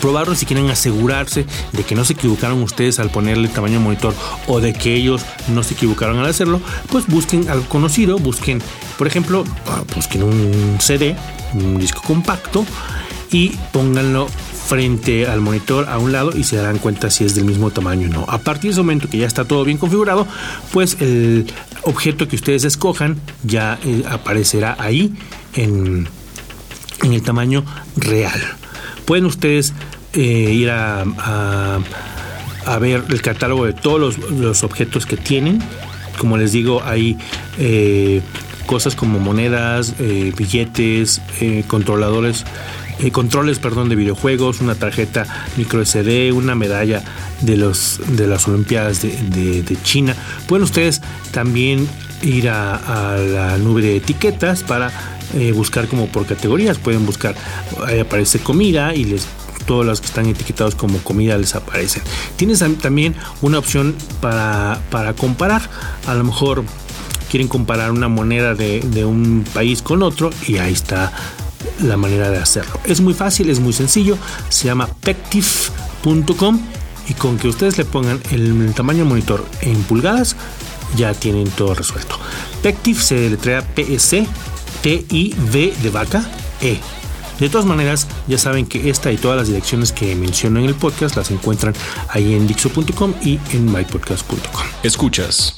probarlo, 0.02 0.34
si 0.34 0.44
quieren 0.44 0.68
asegurarse 0.68 1.46
de 1.72 1.84
que 1.84 1.94
no 1.94 2.04
se 2.04 2.12
equivocaron 2.12 2.60
ustedes 2.62 2.98
al 2.98 3.10
ponerle 3.10 3.48
tamaño 3.48 3.74
del 3.74 3.82
monitor 3.82 4.14
o 4.48 4.60
de 4.60 4.74
que 4.74 4.94
ellos 4.94 5.22
no 5.48 5.62
se 5.62 5.74
equivocaron 5.74 6.18
al 6.18 6.26
hacerlo, 6.26 6.60
pues 6.90 7.06
busquen 7.06 7.48
algo 7.48 7.64
conocido, 7.68 8.18
busquen, 8.18 8.60
por 8.98 9.06
ejemplo, 9.06 9.44
ah, 9.68 9.84
busquen 9.94 10.24
un 10.24 10.76
CD, 10.80 11.16
un 11.54 11.78
disco 11.78 12.02
compacto 12.02 12.66
y 13.30 13.50
pónganlo 13.72 14.28
frente 14.66 15.26
al 15.26 15.40
monitor 15.40 15.88
a 15.88 15.98
un 15.98 16.12
lado 16.12 16.36
y 16.36 16.44
se 16.44 16.56
darán 16.56 16.78
cuenta 16.78 17.10
si 17.10 17.24
es 17.24 17.34
del 17.34 17.44
mismo 17.44 17.70
tamaño 17.70 18.08
o 18.08 18.12
no. 18.12 18.24
A 18.28 18.38
partir 18.38 18.70
de 18.70 18.72
ese 18.72 18.80
momento 18.80 19.08
que 19.08 19.18
ya 19.18 19.26
está 19.26 19.44
todo 19.44 19.64
bien 19.64 19.78
configurado, 19.78 20.26
pues 20.72 20.96
el 21.00 21.46
objeto 21.82 22.26
que 22.26 22.36
ustedes 22.36 22.64
escojan 22.64 23.20
ya 23.44 23.78
eh, 23.84 24.02
aparecerá 24.08 24.76
ahí 24.78 25.14
en, 25.54 26.08
en, 27.02 27.12
el 27.12 27.22
tamaño 27.22 27.64
real. 27.96 28.40
Pueden 29.04 29.26
ustedes 29.26 29.74
eh, 30.14 30.20
ir 30.20 30.70
a, 30.70 31.04
a, 32.66 32.78
ver 32.78 33.04
el 33.08 33.22
catálogo 33.22 33.66
de 33.66 33.72
todos 33.72 34.00
los, 34.00 34.30
los, 34.30 34.62
objetos 34.64 35.06
que 35.06 35.16
tienen. 35.16 35.60
Como 36.18 36.36
les 36.36 36.52
digo, 36.52 36.82
hay 36.84 37.18
eh, 37.58 38.20
cosas 38.66 38.94
como 38.94 39.18
monedas, 39.18 39.94
billetes, 39.98 41.20
controladores 41.66 42.44
eh, 43.02 43.10
controles 43.10 43.58
perdón, 43.58 43.88
de 43.88 43.96
videojuegos, 43.96 44.60
una 44.60 44.76
tarjeta 44.76 45.26
micro 45.56 45.84
SD, 45.84 46.30
una 46.32 46.54
medalla 46.54 47.02
de, 47.40 47.56
los, 47.56 48.00
de 48.16 48.28
las 48.28 48.46
Olimpiadas 48.46 49.02
de, 49.02 49.76
China. 49.82 50.14
Pueden 50.46 50.62
ustedes 50.62 51.00
también 51.32 51.88
ir 52.22 52.48
a, 52.48 53.16
la 53.16 53.58
nube 53.58 53.82
de 53.82 53.96
etiquetas 53.96 54.62
para 54.62 54.92
eh, 55.34 55.50
buscar 55.52 55.88
como 55.88 56.06
por 56.06 56.26
categorías. 56.26 56.78
Pueden 56.78 57.04
buscar, 57.04 57.34
ahí 57.84 57.98
aparece 57.98 58.38
comida 58.38 58.94
y 58.94 59.04
les 59.04 59.26
todos 59.66 59.84
los 59.84 60.00
que 60.00 60.06
están 60.06 60.26
etiquetados 60.26 60.74
como 60.74 60.98
comida 60.98 61.36
les 61.38 61.54
aparecen. 61.54 62.02
Tienes 62.36 62.64
también 62.80 63.14
una 63.40 63.58
opción 63.58 63.94
para, 64.20 64.80
para 64.90 65.14
comparar. 65.14 65.62
A 66.06 66.14
lo 66.14 66.24
mejor 66.24 66.64
quieren 67.30 67.48
comparar 67.48 67.90
una 67.90 68.08
moneda 68.08 68.54
de, 68.54 68.80
de, 68.80 69.04
un 69.04 69.44
país 69.54 69.82
con 69.82 70.02
otro 70.02 70.30
y 70.46 70.58
ahí 70.58 70.72
está 70.72 71.12
la 71.82 71.96
manera 71.96 72.30
de 72.30 72.38
hacerlo. 72.38 72.78
Es 72.84 73.00
muy 73.00 73.14
fácil, 73.14 73.48
es 73.50 73.60
muy 73.60 73.72
sencillo, 73.72 74.18
se 74.48 74.66
llama 74.66 74.86
pectif.com 74.86 76.60
y 77.08 77.14
con 77.14 77.38
que 77.38 77.48
ustedes 77.48 77.78
le 77.78 77.84
pongan 77.84 78.20
el, 78.30 78.72
tamaño 78.74 79.04
monitor 79.04 79.44
en 79.60 79.82
pulgadas 79.84 80.36
ya 80.96 81.14
tienen 81.14 81.48
todo 81.50 81.74
resuelto. 81.74 82.18
Pectif 82.62 83.00
se 83.00 83.14
deletrea 83.14 83.62
PSC 83.62 84.26
T-I-V 84.82 85.74
de 85.82 85.90
vaca 85.90 86.24
E. 86.60 86.78
De 87.42 87.48
todas 87.48 87.66
maneras, 87.66 88.06
ya 88.28 88.38
saben 88.38 88.66
que 88.66 88.88
esta 88.88 89.10
y 89.10 89.16
todas 89.16 89.36
las 89.36 89.48
direcciones 89.48 89.90
que 89.90 90.14
menciono 90.14 90.60
en 90.60 90.66
el 90.66 90.76
podcast 90.76 91.16
las 91.16 91.32
encuentran 91.32 91.74
ahí 92.08 92.34
en 92.34 92.46
dixo.com 92.46 93.14
y 93.20 93.40
en 93.50 93.64
mypodcast.com. 93.64 94.62
Escuchas 94.84 95.56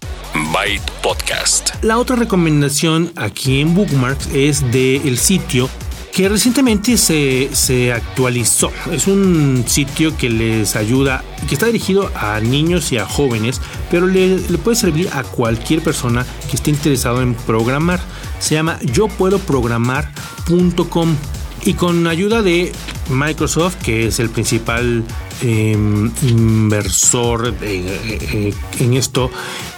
Byte 0.50 0.90
Podcast. 1.02 1.74
La 1.82 1.98
otra 1.98 2.16
recomendación 2.16 3.12
aquí 3.16 3.60
en 3.60 3.74
Bookmarks 3.74 4.28
es 4.32 4.62
del 4.72 5.18
sitio 5.18 5.68
que 6.10 6.26
recientemente 6.30 6.96
se, 6.96 7.92
actualizó. 7.92 8.72
Es 8.90 9.06
un 9.06 9.64
sitio 9.66 10.16
que 10.16 10.30
les 10.30 10.76
ayuda, 10.76 11.22
que 11.46 11.54
está 11.54 11.66
dirigido 11.66 12.10
a 12.14 12.40
niños 12.40 12.92
y 12.92 12.96
a 12.96 13.04
jóvenes, 13.04 13.60
pero 13.90 14.06
le, 14.06 14.38
puede 14.56 14.76
servir 14.76 15.10
a 15.12 15.22
cualquier 15.22 15.82
persona 15.82 16.24
que 16.48 16.56
esté 16.56 16.70
interesado 16.70 17.20
en 17.20 17.34
programar. 17.34 18.00
Se 18.38 18.54
llama 18.54 18.78
yo 18.84 19.08
puedo 19.08 19.38
programar.com 19.38 21.16
y 21.64 21.74
con 21.74 22.06
ayuda 22.06 22.42
de 22.42 22.72
Microsoft, 23.08 23.76
que 23.76 24.06
es 24.06 24.20
el 24.20 24.28
principal 24.28 25.02
em, 25.42 26.10
inversor 26.22 27.54
en 27.62 28.94
esto, 28.94 29.30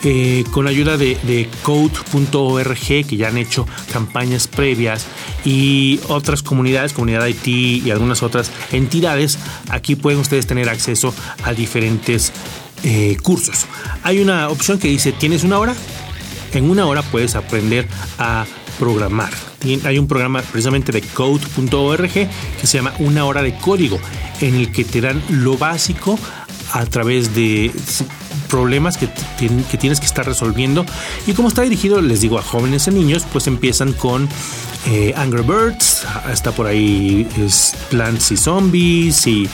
eh, 0.03 0.45
con 0.51 0.67
ayuda 0.67 0.97
de, 0.97 1.49
code.org, 1.63 2.79
que 2.79 3.17
ya 3.17 3.29
han 3.29 3.39
hecho 3.39 3.67
campañas 3.93 4.49
previas, 4.49 5.07
y 5.45 6.01
otras 6.09 6.43
comunidades, 6.43 6.93
comunidad 6.93 7.27
IT 7.27 7.47
y 7.47 7.91
algunas 7.91 8.23
otras 8.23 8.51
entidades, 8.73 9.39
aquí 9.69 9.95
pueden 9.95 10.21
ustedes 10.21 10.47
tener 10.47 10.69
acceso 10.69 11.15
a 11.45 11.53
diferentes 11.53 12.33
eh, 12.83 13.17
cursos. 13.23 13.67
Hay 14.03 14.19
una 14.19 14.49
opción 14.49 14.79
que 14.79 14.89
dice, 14.89 15.13
¿tienes 15.13 15.45
una 15.45 15.59
hora? 15.59 15.75
En 16.53 16.69
una 16.69 16.87
hora 16.87 17.03
puedes 17.03 17.37
aprender 17.37 17.87
a 18.19 18.45
programar. 18.79 19.56
Hay 19.85 19.99
un 19.99 20.07
programa 20.07 20.43
precisamente 20.43 20.93
de 20.93 21.03
code.org 21.03 22.13
que 22.13 22.67
se 22.67 22.79
llama 22.79 22.95
Una 22.99 23.25
hora 23.25 23.43
de 23.43 23.57
código, 23.57 23.99
en 24.41 24.55
el 24.55 24.73
que 24.73 24.85
te 24.85 25.01
dan 25.01 25.23
lo 25.29 25.57
básico 25.59 26.19
a 26.73 26.85
través 26.87 27.35
de 27.35 27.71
problemas 28.49 28.97
que, 28.97 29.09
que 29.39 29.79
tienes 29.79 30.01
que 30.01 30.07
estar 30.07 30.25
resolviendo. 30.25 30.85
Y 31.27 31.33
como 31.33 31.49
está 31.49 31.63
dirigido, 31.63 32.01
les 32.01 32.21
digo, 32.21 32.39
a 32.39 32.43
jóvenes 32.43 32.87
y 32.89 32.91
niños, 32.93 33.27
pues 33.33 33.47
empiezan 33.47 33.93
con 33.93 34.29
eh, 34.87 35.13
Angry 35.17 35.43
Birds, 35.43 36.07
está 36.31 36.53
por 36.53 36.67
ahí 36.67 37.27
es 37.39 37.75
Plants 37.91 38.31
y 38.31 38.37
Zombies 38.37 39.27
y, 39.27 39.49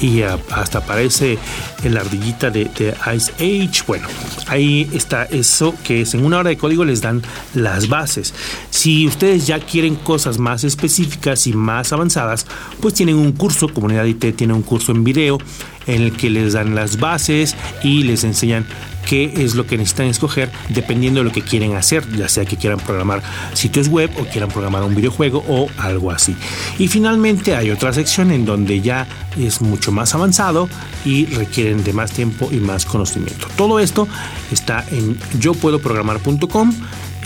y 0.00 0.22
hasta 0.22 0.78
aparece 0.78 1.38
la 1.84 2.00
ardillita 2.00 2.50
de, 2.50 2.64
de, 2.66 2.94
Ice 3.16 3.32
Age. 3.34 3.82
Bueno, 3.86 4.06
ahí 4.46 4.88
está 4.92 5.24
eso 5.24 5.74
que 5.84 6.02
es 6.02 6.14
en 6.14 6.24
una 6.24 6.38
hora 6.38 6.50
de 6.50 6.58
código 6.58 6.84
les 6.84 7.00
dan 7.00 7.22
las 7.54 7.88
bases. 7.88 8.34
Si 8.70 9.06
ustedes 9.06 9.46
ya 9.46 9.58
quieren 9.58 9.96
cosas 9.96 10.38
más 10.38 10.64
específicas 10.64 11.46
y 11.46 11.54
más 11.54 11.92
avanzadas, 11.92 12.46
pues 12.80 12.94
tienen 12.94 13.16
un 13.16 13.32
curso, 13.32 13.68
Comunidad 13.68 14.04
IT 14.04 14.36
tiene 14.36 14.52
un 14.52 14.62
curso 14.62 14.92
en 14.92 15.02
video 15.02 15.38
en 15.86 16.02
el 16.02 16.12
que 16.12 16.30
les 16.30 16.52
dan 16.52 16.74
las 16.74 16.98
bases 16.98 17.56
y 17.82 18.02
les 18.02 18.24
enseñan 18.24 18.66
qué 19.08 19.32
es 19.36 19.54
lo 19.54 19.66
que 19.66 19.76
necesitan 19.76 20.06
escoger 20.06 20.50
dependiendo 20.68 21.20
de 21.20 21.24
lo 21.24 21.32
que 21.32 21.42
quieren 21.42 21.76
hacer, 21.76 22.04
ya 22.16 22.28
sea 22.28 22.44
que 22.44 22.56
quieran 22.56 22.78
programar 22.78 23.22
sitios 23.52 23.88
web 23.88 24.10
o 24.18 24.24
quieran 24.24 24.50
programar 24.50 24.82
un 24.82 24.94
videojuego 24.94 25.44
o 25.48 25.68
algo 25.78 26.10
así. 26.10 26.36
Y 26.78 26.88
finalmente 26.88 27.54
hay 27.54 27.70
otra 27.70 27.92
sección 27.92 28.30
en 28.30 28.44
donde 28.44 28.80
ya 28.80 29.06
es 29.38 29.60
mucho 29.60 29.92
más 29.92 30.14
avanzado 30.14 30.68
y 31.04 31.26
requieren 31.26 31.84
de 31.84 31.92
más 31.92 32.12
tiempo 32.12 32.48
y 32.50 32.56
más 32.56 32.84
conocimiento. 32.84 33.48
Todo 33.56 33.80
esto 33.80 34.08
está 34.50 34.84
en 34.90 35.18
yo 35.38 35.54
puedo 35.54 35.78
programar.com 35.78 36.72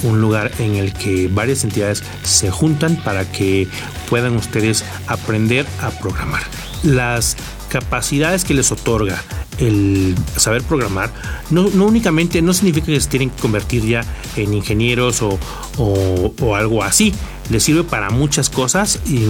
un 0.04 0.20
lugar 0.20 0.52
en 0.58 0.76
el 0.76 0.92
que 0.92 1.28
varias 1.28 1.64
entidades 1.64 2.04
se 2.22 2.50
juntan 2.50 2.96
para 2.96 3.24
que 3.24 3.66
puedan 4.08 4.36
ustedes 4.36 4.84
aprender 5.06 5.66
a 5.80 5.90
programar. 5.90 6.42
Las 6.82 7.36
capacidades 7.68 8.44
que 8.44 8.54
les 8.54 8.70
otorga 8.70 9.22
el 9.59 10.14
saber 10.37 10.62
programar 10.62 11.12
no, 11.51 11.62
únicamente 11.62 12.40
no 12.42 12.53
significa 12.53 12.87
que 12.87 13.01
se 13.01 13.09
tienen 13.09 13.31
que 13.31 13.40
convertir 13.40 13.85
ya 13.85 14.05
en 14.37 14.55
ingenieros 14.55 15.23
o, 15.23 15.38
o, 15.79 16.55
algo 16.55 16.83
así. 16.83 17.14
Les 17.51 17.62
sirve 17.62 17.83
para 17.83 18.11
muchas 18.11 18.51
cosas 18.51 19.01
y 19.07 19.25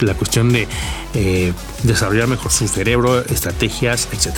la 0.00 0.14
cuestión 0.14 0.52
de 0.52 0.68
eh, 1.14 1.52
desarrollar 1.82 2.28
mejor 2.28 2.52
su 2.52 2.68
cerebro, 2.68 3.18
estrategias, 3.24 4.08
etc. 4.12 4.36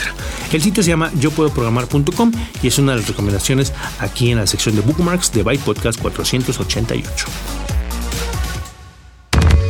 El 0.53 0.63
sitio 0.63 0.83
se 0.83 0.89
llama 0.89 1.11
yo 1.19 1.31
puedo 1.31 1.51
programar.com 1.51 2.33
y 2.63 2.69
es 2.69 2.79
una 2.79 2.93
de 2.93 3.01
las 3.01 3.09
recomendaciones 3.09 3.75
aquí 3.99 4.31
en 4.31 4.39
la 4.39 4.47
sección 4.47 4.75
de 4.75 4.81
bookmarks 4.81 5.33
de 5.33 5.43
Byte 5.43 5.63
Podcast 5.65 6.01
488. 6.01 7.27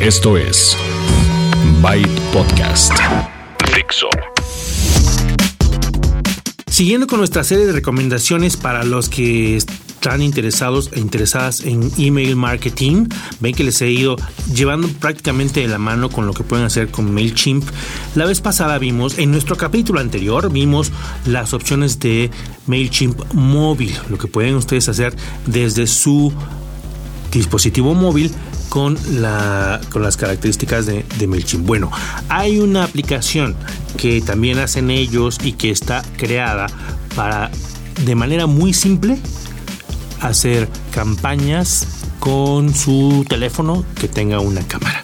Esto 0.01 0.37
es 0.37 0.77
Byte 1.83 2.21
Podcast. 2.33 2.93
Siguiendo 6.77 7.07
con 7.07 7.21
nuestra 7.21 7.43
serie 7.43 7.65
de 7.65 7.73
recomendaciones 7.73 8.59
para 8.59 8.85
los 8.85 9.09
que 9.09 9.57
están 9.57 10.21
interesados 10.21 10.91
e 10.93 11.01
interesadas 11.01 11.63
en 11.63 11.91
email 11.97 12.37
marketing, 12.37 13.07
ven 13.41 13.55
que 13.55 13.65
les 13.65 13.81
he 13.81 13.91
ido 13.91 14.17
llevando 14.53 14.87
prácticamente 14.87 15.61
de 15.61 15.69
la 15.69 15.79
mano 15.79 16.11
con 16.11 16.27
lo 16.27 16.35
que 16.35 16.45
pueden 16.45 16.67
hacer 16.67 16.91
con 16.91 17.15
MailChimp. 17.15 17.65
La 18.15 18.27
vez 18.27 18.43
pasada 18.43 18.77
vimos, 18.77 19.17
en 19.17 19.31
nuestro 19.31 19.57
capítulo 19.57 20.01
anterior, 20.01 20.53
vimos 20.53 20.93
las 21.25 21.55
opciones 21.55 21.99
de 21.99 22.31
MailChimp 22.67 23.33
móvil, 23.33 23.97
lo 24.11 24.19
que 24.19 24.27
pueden 24.27 24.55
ustedes 24.57 24.87
hacer 24.91 25.17
desde 25.47 25.87
su 25.87 26.31
dispositivo 27.33 27.95
móvil 27.95 28.31
con, 28.69 28.99
la, 29.13 29.81
con 29.89 30.03
las 30.03 30.19
características 30.19 30.85
de 30.85 31.27
MailChimp. 31.27 31.65
Bueno, 31.65 31.91
hay 32.29 32.59
una 32.59 32.85
aplicación 32.85 33.57
que 33.97 34.21
también 34.21 34.59
hacen 34.59 34.91
ellos 34.91 35.39
y 35.43 35.53
que 35.53 35.71
está 35.71 36.03
creada 36.17 36.67
para 37.15 37.51
de 38.05 38.15
manera 38.15 38.47
muy 38.47 38.73
simple 38.73 39.19
hacer 40.21 40.69
campañas 40.91 41.87
con 42.21 42.75
su 42.75 43.25
teléfono 43.29 43.85
que 44.01 44.09
tenga 44.09 44.41
una 44.41 44.67
cámara. 44.67 45.01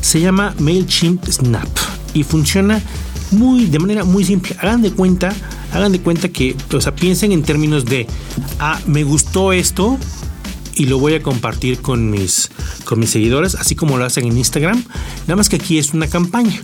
Se 0.00 0.20
llama 0.20 0.54
MailChimp 0.58 1.26
Snap 1.26 1.68
y 2.12 2.22
funciona 2.22 2.80
muy 3.30 3.66
de 3.66 3.78
manera 3.78 4.04
muy 4.04 4.24
simple. 4.24 4.56
Hagan 4.60 4.82
de 4.82 4.92
cuenta, 4.92 5.34
hagan 5.72 5.92
de 5.92 6.00
cuenta 6.00 6.28
que, 6.28 6.56
o 6.72 6.80
sea, 6.80 6.94
piensen 6.94 7.32
en 7.32 7.42
términos 7.42 7.84
de, 7.84 8.06
ah, 8.60 8.80
me 8.86 9.04
gustó 9.04 9.52
esto, 9.52 9.98
y 10.76 10.86
lo 10.86 10.98
voy 10.98 11.14
a 11.14 11.22
compartir 11.22 11.80
con 11.80 12.10
mis, 12.10 12.50
con 12.84 12.98
mis 12.98 13.10
seguidores, 13.10 13.54
así 13.54 13.74
como 13.74 13.96
lo 13.96 14.04
hacen 14.04 14.26
en 14.26 14.36
Instagram. 14.36 14.82
Nada 15.26 15.36
más 15.36 15.48
que 15.48 15.56
aquí 15.56 15.78
es 15.78 15.94
una 15.94 16.08
campaña. 16.08 16.60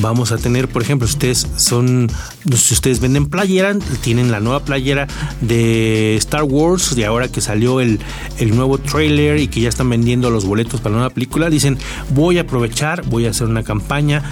Vamos 0.00 0.30
a 0.30 0.38
tener, 0.38 0.68
por 0.68 0.82
ejemplo, 0.82 1.06
ustedes 1.06 1.46
son, 1.56 2.08
si 2.54 2.74
ustedes 2.74 3.00
venden 3.00 3.26
playera, 3.26 3.76
tienen 4.00 4.30
la 4.30 4.38
nueva 4.38 4.60
playera 4.60 5.08
de 5.40 6.16
Star 6.16 6.44
Wars, 6.44 6.94
de 6.94 7.04
ahora 7.04 7.28
que 7.28 7.40
salió 7.40 7.80
el, 7.80 7.98
el 8.38 8.54
nuevo 8.54 8.78
trailer 8.78 9.38
y 9.38 9.48
que 9.48 9.60
ya 9.60 9.68
están 9.68 9.90
vendiendo 9.90 10.30
los 10.30 10.44
boletos 10.44 10.80
para 10.80 10.92
la 10.92 10.98
nueva 10.98 11.14
película, 11.14 11.50
dicen, 11.50 11.78
voy 12.10 12.38
a 12.38 12.42
aprovechar, 12.42 13.04
voy 13.06 13.26
a 13.26 13.30
hacer 13.30 13.48
una 13.48 13.64
campaña 13.64 14.22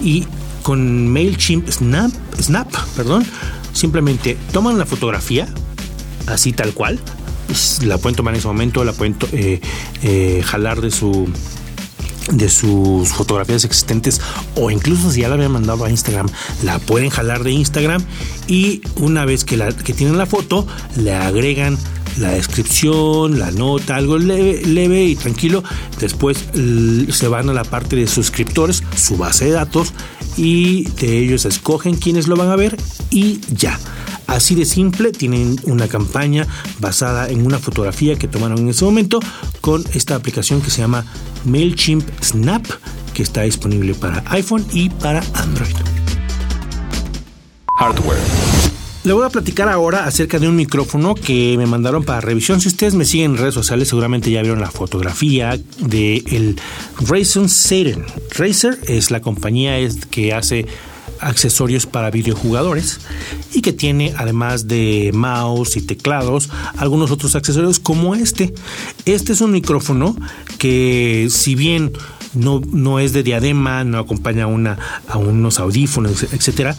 y 0.00 0.24
con 0.62 1.08
MailChimp 1.08 1.68
Snap, 1.68 2.10
Snap, 2.40 2.70
perdón, 2.96 3.24
simplemente 3.72 4.36
toman 4.52 4.78
la 4.78 4.86
fotografía, 4.86 5.48
así 6.26 6.52
tal 6.52 6.72
cual, 6.74 7.00
la 7.82 7.98
pueden 7.98 8.16
tomar 8.16 8.34
en 8.34 8.38
ese 8.38 8.48
momento, 8.48 8.84
la 8.84 8.92
pueden 8.92 9.16
eh, 9.32 9.60
eh, 10.02 10.42
jalar 10.44 10.80
de 10.80 10.90
su 10.90 11.28
de 12.30 12.48
sus 12.48 13.10
fotografías 13.10 13.64
existentes 13.64 14.20
o 14.56 14.70
incluso 14.70 15.10
si 15.10 15.20
ya 15.20 15.28
la 15.28 15.34
habían 15.34 15.52
mandado 15.52 15.84
a 15.84 15.90
Instagram 15.90 16.28
la 16.62 16.78
pueden 16.78 17.10
jalar 17.10 17.44
de 17.44 17.52
Instagram 17.52 18.02
y 18.46 18.82
una 18.96 19.24
vez 19.24 19.44
que, 19.44 19.56
la, 19.56 19.72
que 19.72 19.92
tienen 19.92 20.18
la 20.18 20.26
foto 20.26 20.66
le 20.96 21.14
agregan 21.14 21.78
la 22.18 22.30
descripción, 22.30 23.38
la 23.38 23.50
nota, 23.50 23.96
algo 23.96 24.18
leve, 24.18 24.62
leve, 24.64 25.04
y 25.04 25.16
tranquilo. 25.16 25.64
Después 25.98 26.44
se 27.10 27.28
van 27.28 27.48
a 27.48 27.52
la 27.52 27.64
parte 27.64 27.96
de 27.96 28.06
suscriptores, 28.06 28.84
su 28.96 29.16
base 29.16 29.46
de 29.46 29.50
datos, 29.50 29.92
y 30.36 30.84
de 31.00 31.18
ellos 31.18 31.44
escogen 31.44 31.96
quiénes 31.96 32.28
lo 32.28 32.36
van 32.36 32.50
a 32.50 32.56
ver 32.56 32.76
y 33.10 33.40
ya. 33.54 33.78
Así 34.26 34.54
de 34.54 34.64
simple, 34.64 35.12
tienen 35.12 35.60
una 35.64 35.86
campaña 35.86 36.46
basada 36.80 37.28
en 37.28 37.44
una 37.44 37.58
fotografía 37.58 38.16
que 38.16 38.26
tomaron 38.26 38.58
en 38.58 38.70
ese 38.70 38.84
momento 38.84 39.20
con 39.60 39.84
esta 39.92 40.14
aplicación 40.14 40.60
que 40.60 40.70
se 40.70 40.80
llama 40.80 41.04
MailChimp 41.44 42.08
Snap, 42.22 42.66
que 43.12 43.22
está 43.22 43.42
disponible 43.42 43.94
para 43.94 44.22
iPhone 44.28 44.66
y 44.72 44.90
para 44.90 45.22
Android. 45.34 45.74
Hardware. 47.78 48.18
Le 49.04 49.12
voy 49.12 49.26
a 49.26 49.28
platicar 49.28 49.68
ahora 49.68 50.06
acerca 50.06 50.38
de 50.38 50.48
un 50.48 50.56
micrófono 50.56 51.14
que 51.14 51.56
me 51.58 51.66
mandaron 51.66 52.04
para 52.04 52.22
revisión. 52.22 52.62
Si 52.62 52.68
ustedes 52.68 52.94
me 52.94 53.04
siguen 53.04 53.32
en 53.32 53.36
redes 53.36 53.52
sociales, 53.52 53.88
seguramente 53.88 54.30
ya 54.30 54.40
vieron 54.40 54.60
la 54.60 54.70
fotografía 54.70 55.60
del 55.78 56.24
el 56.26 56.60
Razer 57.00 57.50
Satan. 57.50 58.06
Razer 58.30 58.78
es 58.88 59.10
la 59.10 59.20
compañía 59.20 59.76
que 60.10 60.32
hace 60.32 60.66
accesorios 61.20 61.86
para 61.86 62.10
videojugadores 62.10 63.00
y 63.52 63.62
que 63.62 63.72
tiene 63.72 64.14
además 64.16 64.68
de 64.68 65.10
mouse 65.14 65.76
y 65.76 65.82
teclados 65.82 66.50
algunos 66.76 67.10
otros 67.10 67.34
accesorios 67.36 67.78
como 67.78 68.14
este. 68.14 68.54
Este 69.04 69.32
es 69.32 69.40
un 69.40 69.52
micrófono 69.52 70.16
que 70.58 71.28
si 71.30 71.54
bien 71.54 71.92
no, 72.34 72.60
no 72.72 72.98
es 72.98 73.12
de 73.12 73.22
diadema, 73.22 73.84
no 73.84 73.98
acompaña 73.98 74.46
una, 74.46 74.78
a 75.08 75.18
unos 75.18 75.58
audífonos, 75.58 76.24
etcétera, 76.24 76.76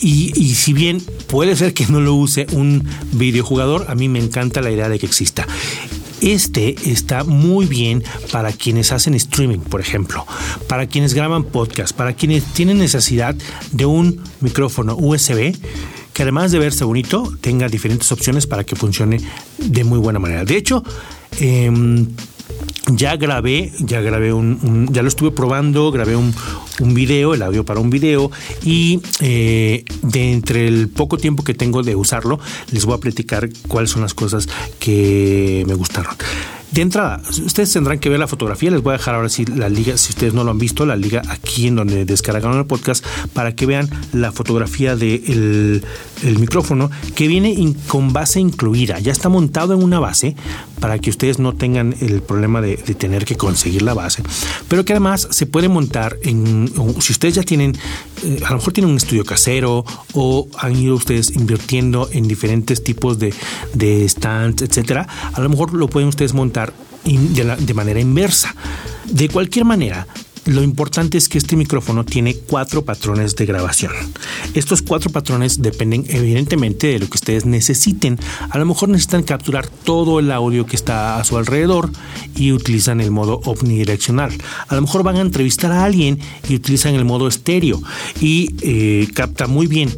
y, 0.00 0.32
y, 0.34 0.54
si 0.54 0.72
bien 0.72 1.02
puede 1.26 1.56
ser 1.56 1.74
que 1.74 1.86
no 1.86 2.00
lo 2.00 2.14
use 2.14 2.46
un 2.52 2.86
videojugador, 3.12 3.86
a 3.88 3.94
mí 3.94 4.08
me 4.08 4.18
encanta 4.18 4.62
la 4.62 4.70
idea 4.70 4.88
de 4.88 4.98
que 4.98 5.04
exista. 5.04 5.46
Este 6.22 6.76
está 6.90 7.24
muy 7.24 7.66
bien 7.66 8.02
para 8.30 8.52
quienes 8.52 8.92
hacen 8.92 9.14
streaming, 9.14 9.58
por 9.58 9.80
ejemplo, 9.80 10.26
para 10.68 10.86
quienes 10.86 11.12
graban 11.12 11.44
podcast, 11.44 11.94
para 11.94 12.14
quienes 12.14 12.44
tienen 12.44 12.78
necesidad 12.78 13.34
de 13.72 13.84
un 13.84 14.22
micrófono 14.40 14.96
USB 14.96 15.54
que 16.12 16.22
además 16.22 16.52
de 16.52 16.58
verse 16.58 16.84
bonito, 16.84 17.32
tenga 17.40 17.68
diferentes 17.68 18.10
opciones 18.12 18.46
para 18.46 18.64
que 18.64 18.76
funcione 18.76 19.20
de 19.58 19.84
muy 19.84 19.98
buena 19.98 20.18
manera. 20.18 20.44
De 20.44 20.56
hecho, 20.56 20.82
em, 21.38 22.08
ya 22.96 23.16
grabé, 23.16 23.72
ya 23.78 24.00
grabé 24.00 24.32
un, 24.32 24.88
ya 24.92 25.02
lo 25.02 25.08
estuve 25.08 25.30
probando, 25.30 25.90
grabé 25.90 26.16
un, 26.16 26.34
video, 26.80 27.34
el 27.34 27.42
audio 27.42 27.64
para 27.64 27.80
un 27.80 27.90
video 27.90 28.30
y 28.62 29.00
eh, 29.20 29.84
de 30.02 30.32
entre 30.32 30.66
el 30.66 30.88
poco 30.88 31.18
tiempo 31.18 31.44
que 31.44 31.52
tengo 31.52 31.82
de 31.82 31.94
usarlo, 31.94 32.38
les 32.70 32.86
voy 32.86 32.94
a 32.94 32.98
platicar 32.98 33.50
cuáles 33.68 33.90
son 33.90 34.02
las 34.02 34.14
cosas 34.14 34.48
que 34.78 35.64
me 35.66 35.74
gustaron. 35.74 36.14
De 36.72 36.82
entrada, 36.82 37.20
ustedes 37.44 37.72
tendrán 37.72 37.98
que 37.98 38.08
ver 38.08 38.20
la 38.20 38.28
fotografía. 38.28 38.70
Les 38.70 38.80
voy 38.80 38.94
a 38.94 38.98
dejar 38.98 39.16
ahora 39.16 39.28
sí 39.28 39.44
la 39.44 39.68
liga, 39.68 39.96
si 39.96 40.10
ustedes 40.10 40.34
no 40.34 40.44
lo 40.44 40.52
han 40.52 40.58
visto, 40.58 40.86
la 40.86 40.94
liga 40.94 41.20
aquí 41.28 41.66
en 41.66 41.74
donde 41.74 42.04
descargaron 42.04 42.58
el 42.58 42.66
podcast 42.66 43.04
para 43.32 43.56
que 43.56 43.66
vean 43.66 43.88
la 44.12 44.30
fotografía 44.30 44.94
del 44.94 45.84
el 46.22 46.38
micrófono 46.38 46.90
que 47.14 47.26
viene 47.26 47.74
con 47.88 48.12
base 48.12 48.38
incluida. 48.38 49.00
Ya 49.00 49.10
está 49.10 49.28
montado 49.28 49.74
en 49.74 49.82
una 49.82 49.98
base 49.98 50.36
para 50.80 50.98
que 50.98 51.10
ustedes 51.10 51.38
no 51.38 51.54
tengan 51.54 51.94
el 52.00 52.22
problema 52.22 52.60
de, 52.60 52.76
tener 52.76 53.24
que 53.24 53.36
conseguir 53.36 53.82
la 53.82 53.94
base. 53.94 54.22
Pero 54.68 54.84
que 54.84 54.92
además 54.92 55.28
se 55.30 55.46
puede 55.46 55.68
montar 55.68 56.18
en, 56.22 56.70
si 57.00 57.12
ustedes 57.12 57.34
ya 57.34 57.42
tienen, 57.42 57.76
eh, 58.22 58.40
a 58.44 58.50
lo 58.50 58.56
mejor 58.56 58.72
tienen 58.72 58.90
un 58.90 58.96
estudio 58.96 59.24
casero 59.24 59.84
o 60.14 60.48
han 60.58 60.76
ido 60.76 60.94
ustedes 60.94 61.30
invirtiendo 61.34 62.08
en 62.12 62.28
diferentes 62.28 62.82
tipos 62.82 63.18
de, 63.18 63.34
de 63.74 64.08
stands, 64.08 64.62
etcétera, 64.62 65.06
a 65.32 65.40
lo 65.40 65.48
mejor 65.48 65.74
lo 65.74 65.88
pueden 65.88 66.08
ustedes 66.08 66.32
montar 66.32 66.59
de 67.04 67.74
manera 67.74 68.00
inversa. 68.00 68.54
De 69.06 69.28
cualquier 69.28 69.64
manera, 69.64 70.06
lo 70.46 70.62
importante 70.62 71.18
es 71.18 71.28
que 71.28 71.38
este 71.38 71.54
micrófono 71.54 72.04
tiene 72.04 72.34
cuatro 72.34 72.84
patrones 72.84 73.36
de 73.36 73.46
grabación. 73.46 73.92
Estos 74.54 74.82
cuatro 74.82 75.10
patrones 75.10 75.60
dependen 75.60 76.04
evidentemente 76.08 76.88
de 76.88 76.98
lo 76.98 77.06
que 77.08 77.16
ustedes 77.16 77.44
necesiten. 77.44 78.18
A 78.48 78.58
lo 78.58 78.64
mejor 78.64 78.88
necesitan 78.88 79.22
capturar 79.22 79.68
todo 79.68 80.18
el 80.18 80.32
audio 80.32 80.66
que 80.66 80.76
está 80.76 81.18
a 81.18 81.24
su 81.24 81.36
alrededor 81.36 81.90
y 82.34 82.52
utilizan 82.52 83.00
el 83.00 83.10
modo 83.10 83.40
omnidireccional. 83.44 84.32
A 84.68 84.74
lo 84.74 84.80
mejor 84.80 85.02
van 85.02 85.16
a 85.16 85.20
entrevistar 85.20 85.72
a 85.72 85.84
alguien 85.84 86.18
y 86.48 86.54
utilizan 86.54 86.94
el 86.94 87.04
modo 87.04 87.28
estéreo 87.28 87.80
y 88.20 88.54
eh, 88.62 89.08
capta 89.14 89.46
muy 89.46 89.66
bien 89.66 89.96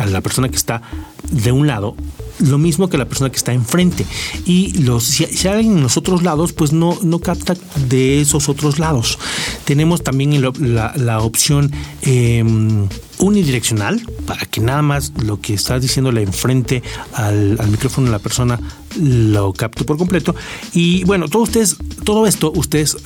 a 0.00 0.06
la 0.06 0.20
persona 0.20 0.48
que 0.48 0.56
está 0.56 0.82
de 1.30 1.52
un 1.52 1.66
lado 1.66 1.96
lo 2.38 2.58
mismo 2.58 2.88
que 2.88 2.98
la 2.98 3.06
persona 3.06 3.30
que 3.30 3.36
está 3.36 3.52
enfrente. 3.52 4.06
Y 4.44 4.78
los, 4.82 5.04
si, 5.04 5.48
alguien 5.48 5.78
en 5.78 5.82
los 5.82 5.96
otros 5.96 6.22
lados, 6.22 6.52
pues 6.52 6.72
no, 6.72 6.98
no 7.02 7.18
capta 7.18 7.54
de 7.88 8.20
esos 8.20 8.48
otros 8.48 8.78
lados. 8.78 9.18
Tenemos 9.64 10.02
también 10.02 10.42
la, 10.42 11.20
opción 11.20 11.70
em, 12.02 12.88
unidireccional 13.18 14.02
para 14.26 14.46
que 14.46 14.60
nada 14.60 14.82
más 14.82 15.12
lo 15.22 15.40
que 15.40 15.54
está 15.54 15.78
diciéndole 15.78 16.22
enfrente 16.22 16.82
al, 17.12 17.58
micrófono 17.70 18.06
de 18.06 18.12
la 18.12 18.18
persona 18.18 18.60
lo 19.00 19.52
capte 19.52 19.84
por 19.84 19.96
completo. 19.96 20.34
Y 20.72 21.04
bueno, 21.04 21.28
todo, 21.28 21.42
ustedes, 21.42 21.76
todo 22.04 22.26
esto 22.26 22.52
ustedes 22.54 22.96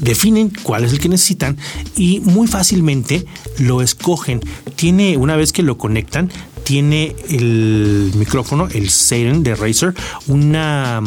definen 0.00 0.52
cuál 0.62 0.84
es 0.84 0.92
el 0.92 1.00
que 1.00 1.08
necesitan 1.08 1.56
y 1.96 2.20
muy 2.20 2.46
fácilmente 2.46 3.26
lo 3.58 3.82
escogen. 3.82 4.40
Tiene, 4.76 5.16
una 5.16 5.36
vez 5.36 5.52
que 5.52 5.62
lo 5.62 5.78
conectan, 5.78 6.30
tiene 6.66 7.14
el 7.30 8.10
micrófono, 8.16 8.66
el 8.72 8.90
Seiren 8.90 9.44
de 9.44 9.54
Razer, 9.54 9.94
una, 10.26 11.00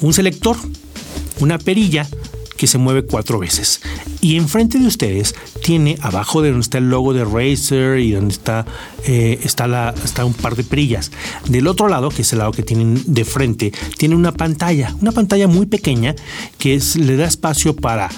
un 0.00 0.12
selector, 0.12 0.56
una 1.38 1.58
perilla 1.58 2.08
que 2.56 2.66
se 2.66 2.76
mueve 2.76 3.04
cuatro 3.04 3.38
veces. 3.38 3.80
Y 4.20 4.36
enfrente 4.36 4.80
de 4.80 4.86
ustedes 4.88 5.36
tiene, 5.62 5.96
abajo 6.00 6.42
de 6.42 6.48
donde 6.48 6.62
está 6.62 6.78
el 6.78 6.90
logo 6.90 7.14
de 7.14 7.24
Razer 7.24 8.00
y 8.00 8.10
donde 8.10 8.34
está, 8.34 8.66
eh, 9.06 9.38
está, 9.44 9.68
la, 9.68 9.94
está 10.04 10.24
un 10.24 10.34
par 10.34 10.56
de 10.56 10.64
perillas. 10.64 11.12
Del 11.48 11.68
otro 11.68 11.86
lado, 11.86 12.08
que 12.08 12.22
es 12.22 12.32
el 12.32 12.40
lado 12.40 12.50
que 12.50 12.64
tienen 12.64 13.00
de 13.06 13.24
frente, 13.24 13.72
tiene 13.98 14.16
una 14.16 14.32
pantalla, 14.32 14.92
una 15.00 15.12
pantalla 15.12 15.46
muy 15.46 15.66
pequeña 15.66 16.16
que 16.58 16.82
le 16.96 17.16
da 17.16 17.26
espacio 17.26 17.76
para 17.76 18.08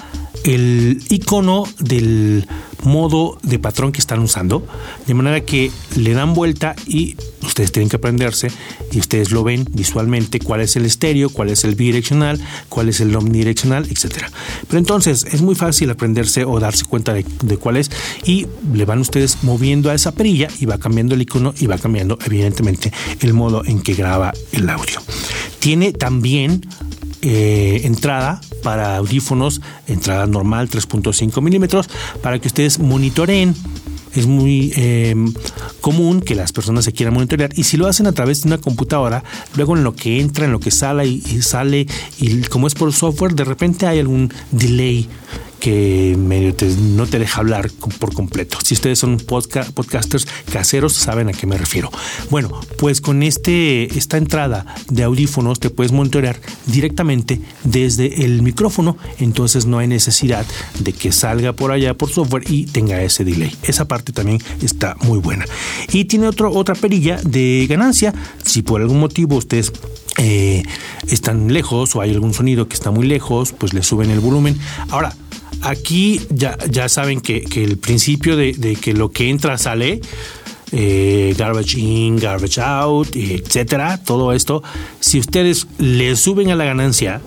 el 0.43 1.01
icono 1.09 1.65
del 1.79 2.47
modo 2.83 3.37
de 3.43 3.59
patrón 3.59 3.91
que 3.91 3.99
están 3.99 4.19
usando, 4.19 4.65
de 5.05 5.13
manera 5.13 5.41
que 5.41 5.71
le 5.95 6.13
dan 6.13 6.33
vuelta 6.33 6.75
y 6.87 7.15
ustedes 7.41 7.71
tienen 7.71 7.89
que 7.89 7.97
aprenderse 7.97 8.51
y 8.91 8.99
ustedes 8.99 9.31
lo 9.31 9.43
ven 9.43 9.65
visualmente 9.71 10.39
cuál 10.39 10.61
es 10.61 10.75
el 10.75 10.85
estéreo, 10.85 11.29
cuál 11.29 11.49
es 11.49 11.63
el 11.63 11.75
bidireccional, 11.75 12.39
cuál 12.69 12.89
es 12.89 12.99
el 13.01 13.15
omnidireccional, 13.15 13.87
etcétera. 13.89 14.31
Pero 14.67 14.79
entonces 14.79 15.25
es 15.25 15.41
muy 15.41 15.55
fácil 15.55 15.89
aprenderse 15.89 16.45
o 16.45 16.59
darse 16.59 16.85
cuenta 16.85 17.13
de, 17.13 17.23
cuál 17.57 17.77
es 17.77 17.91
y 18.23 18.47
le 18.73 18.85
van 18.85 18.99
ustedes 18.99 19.43
moviendo 19.43 19.89
a 19.89 19.95
esa 19.95 20.11
perilla 20.11 20.47
y 20.59 20.65
va 20.65 20.77
cambiando 20.77 21.15
el 21.15 21.21
icono 21.21 21.53
y 21.59 21.67
va 21.67 21.77
cambiando 21.77 22.17
evidentemente 22.25 22.93
el 23.19 23.33
modo 23.33 23.63
en 23.65 23.81
que 23.81 23.93
graba 23.93 24.33
el 24.51 24.69
audio. 24.69 25.01
Tiene 25.59 25.91
también 25.91 26.65
eh, 27.21 27.81
entrada 27.83 28.39
para 28.61 28.97
audífonos, 28.97 29.61
entrada 29.87 30.25
normal 30.27 30.69
3.5 30.69 31.41
milímetros, 31.41 31.89
para 32.21 32.39
que 32.39 32.47
ustedes 32.47 32.79
monitoreen. 32.79 33.55
Es 34.15 34.25
muy 34.25 34.73
eh, 34.75 35.15
común 35.81 36.21
que 36.21 36.33
las 36.33 36.51
personas 36.51 36.83
se 36.83 36.93
quieran 36.93 37.13
monitorear 37.13 37.51
y 37.55 37.63
si 37.63 37.77
lo 37.77 37.85
hacen 37.85 38.07
a 38.07 38.11
través 38.11 38.41
de 38.41 38.47
una 38.47 38.57
computadora, 38.57 39.23
luego 39.55 39.77
en 39.77 39.83
lo 39.83 39.95
que 39.95 40.19
entra, 40.19 40.45
en 40.45 40.51
lo 40.51 40.59
que 40.59 40.71
sale 40.71 41.05
y, 41.05 41.23
y 41.29 41.43
sale, 41.43 41.85
y 42.19 42.41
como 42.43 42.65
es 42.65 42.73
por 42.73 42.91
software, 42.91 43.35
de 43.35 43.43
repente 43.43 43.85
hay 43.85 43.99
algún 43.99 44.33
delay 44.49 45.07
que 45.59 46.15
medio 46.17 46.53
no 46.95 47.05
te 47.05 47.19
deja 47.19 47.39
hablar 47.39 47.69
por 47.99 48.13
completo. 48.13 48.57
Si 48.63 48.73
ustedes 48.73 48.99
son 48.99 49.17
podcasters 49.17 50.27
caseros, 50.51 50.93
saben 50.93 51.29
a 51.29 51.33
qué 51.33 51.47
me 51.47 51.57
refiero. 51.57 51.91
Bueno, 52.29 52.59
pues 52.77 53.01
con 53.01 53.23
este, 53.23 53.97
esta 53.97 54.17
entrada 54.17 54.65
de 54.89 55.03
audífonos 55.03 55.59
te 55.59 55.69
puedes 55.69 55.91
monitorear 55.91 56.39
directamente 56.65 57.41
desde 57.63 58.25
el 58.25 58.41
micrófono, 58.41 58.97
entonces 59.19 59.65
no 59.65 59.79
hay 59.79 59.87
necesidad 59.87 60.45
de 60.79 60.93
que 60.93 61.11
salga 61.11 61.53
por 61.53 61.71
allá 61.71 61.93
por 61.93 62.09
software 62.09 62.49
y 62.49 62.65
tenga 62.65 63.01
ese 63.03 63.23
delay. 63.23 63.55
Esa 63.63 63.87
parte 63.87 64.13
también 64.13 64.39
está 64.61 64.95
muy 65.01 65.19
buena. 65.19 65.45
Y 65.91 66.05
tiene 66.05 66.27
otro, 66.27 66.51
otra 66.51 66.75
perilla 66.75 67.19
de 67.23 67.65
ganancia. 67.69 68.13
Si 68.43 68.61
por 68.61 68.81
algún 68.81 68.99
motivo 68.99 69.35
ustedes 69.35 69.71
eh, 70.17 70.63
están 71.07 71.53
lejos 71.53 71.95
o 71.95 72.01
hay 72.01 72.11
algún 72.11 72.33
sonido 72.33 72.67
que 72.67 72.75
está 72.75 72.91
muy 72.91 73.07
lejos, 73.07 73.53
pues 73.53 73.73
le 73.73 73.83
suben 73.83 74.11
el 74.11 74.19
volumen. 74.19 74.57
Ahora, 74.89 75.15
Aquí 75.61 76.21
ya, 76.29 76.57
ya 76.69 76.87
saben 76.89 77.21
que, 77.21 77.43
el 77.55 77.77
principio 77.77 78.35
de, 78.35 78.77
que 78.81 78.93
lo 78.93 79.11
que 79.11 79.29
entra 79.29 79.57
sale, 79.57 80.01
eh, 80.71 81.33
garbage 81.37 81.77
in, 81.77 82.17
garbage 82.17 82.59
out, 82.59 83.15
etcétera, 83.15 84.01
todo 84.03 84.33
esto, 84.33 84.63
si 84.99 85.19
ustedes 85.19 85.67
le 85.77 86.15
suben 86.15 86.49
a 86.51 86.55
la 86.55 86.65
ganancia 86.65 87.21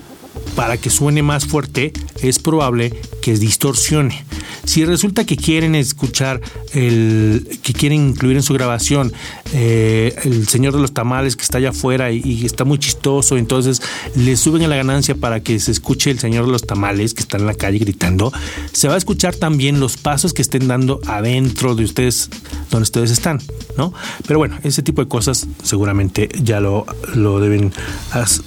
para 0.56 0.76
que 0.76 0.90
suene 0.90 1.22
más 1.22 1.46
fuerte, 1.46 1.92
es 2.22 2.38
probable 2.38 2.92
que 3.22 3.34
distorsione. 3.36 4.24
Si 4.64 4.84
resulta 4.84 5.24
que 5.24 5.36
quieren 5.36 5.74
escuchar 5.74 6.40
el 6.74 7.58
que 7.62 7.72
quieren 7.72 8.08
incluir 8.08 8.36
en 8.36 8.42
su 8.42 8.52
grabación 8.52 9.12
eh, 9.54 10.14
el 10.24 10.46
señor 10.48 10.74
de 10.74 10.80
los 10.80 10.92
tamales 10.92 11.36
que 11.36 11.42
está 11.42 11.58
allá 11.58 11.70
afuera 11.70 12.10
y, 12.10 12.44
está 12.44 12.64
muy 12.64 12.78
chistoso, 12.78 13.38
entonces 13.38 13.80
le 14.14 14.36
suben 14.36 14.62
a 14.62 14.68
la 14.68 14.76
ganancia 14.76 15.14
para 15.14 15.40
que 15.40 15.58
se 15.60 15.72
escuche 15.72 16.10
el 16.10 16.18
señor 16.18 16.46
de 16.46 16.52
los 16.52 16.62
tamales 16.62 17.14
que 17.14 17.20
está 17.20 17.38
en 17.38 17.46
la 17.46 17.54
calle 17.54 17.78
gritando, 17.78 18.32
se 18.72 18.88
va 18.88 18.94
a 18.94 18.98
escuchar 18.98 19.34
también 19.34 19.80
los 19.80 19.96
pasos 19.96 20.32
que 20.32 20.42
estén 20.42 20.68
dando 20.68 21.00
adentro 21.06 21.74
de 21.74 21.84
ustedes, 21.84 22.28
donde 22.70 22.82
ustedes 22.82 23.10
están, 23.10 23.40
¿no? 23.76 23.94
Pero 24.26 24.38
bueno, 24.38 24.58
ese 24.64 24.82
tipo 24.82 25.02
de 25.02 25.08
cosas 25.08 25.46
seguramente 25.62 26.28
ya 26.42 26.60
lo, 26.60 26.86
lo 27.14 27.40
deben 27.40 27.72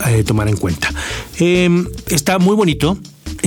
eh, 0.07 0.23
tomar 0.23 0.49
en 0.49 0.57
cuenta. 0.57 0.89
Em, 1.39 1.87
está 2.07 2.39
muy 2.39 2.55
bonito. 2.55 2.97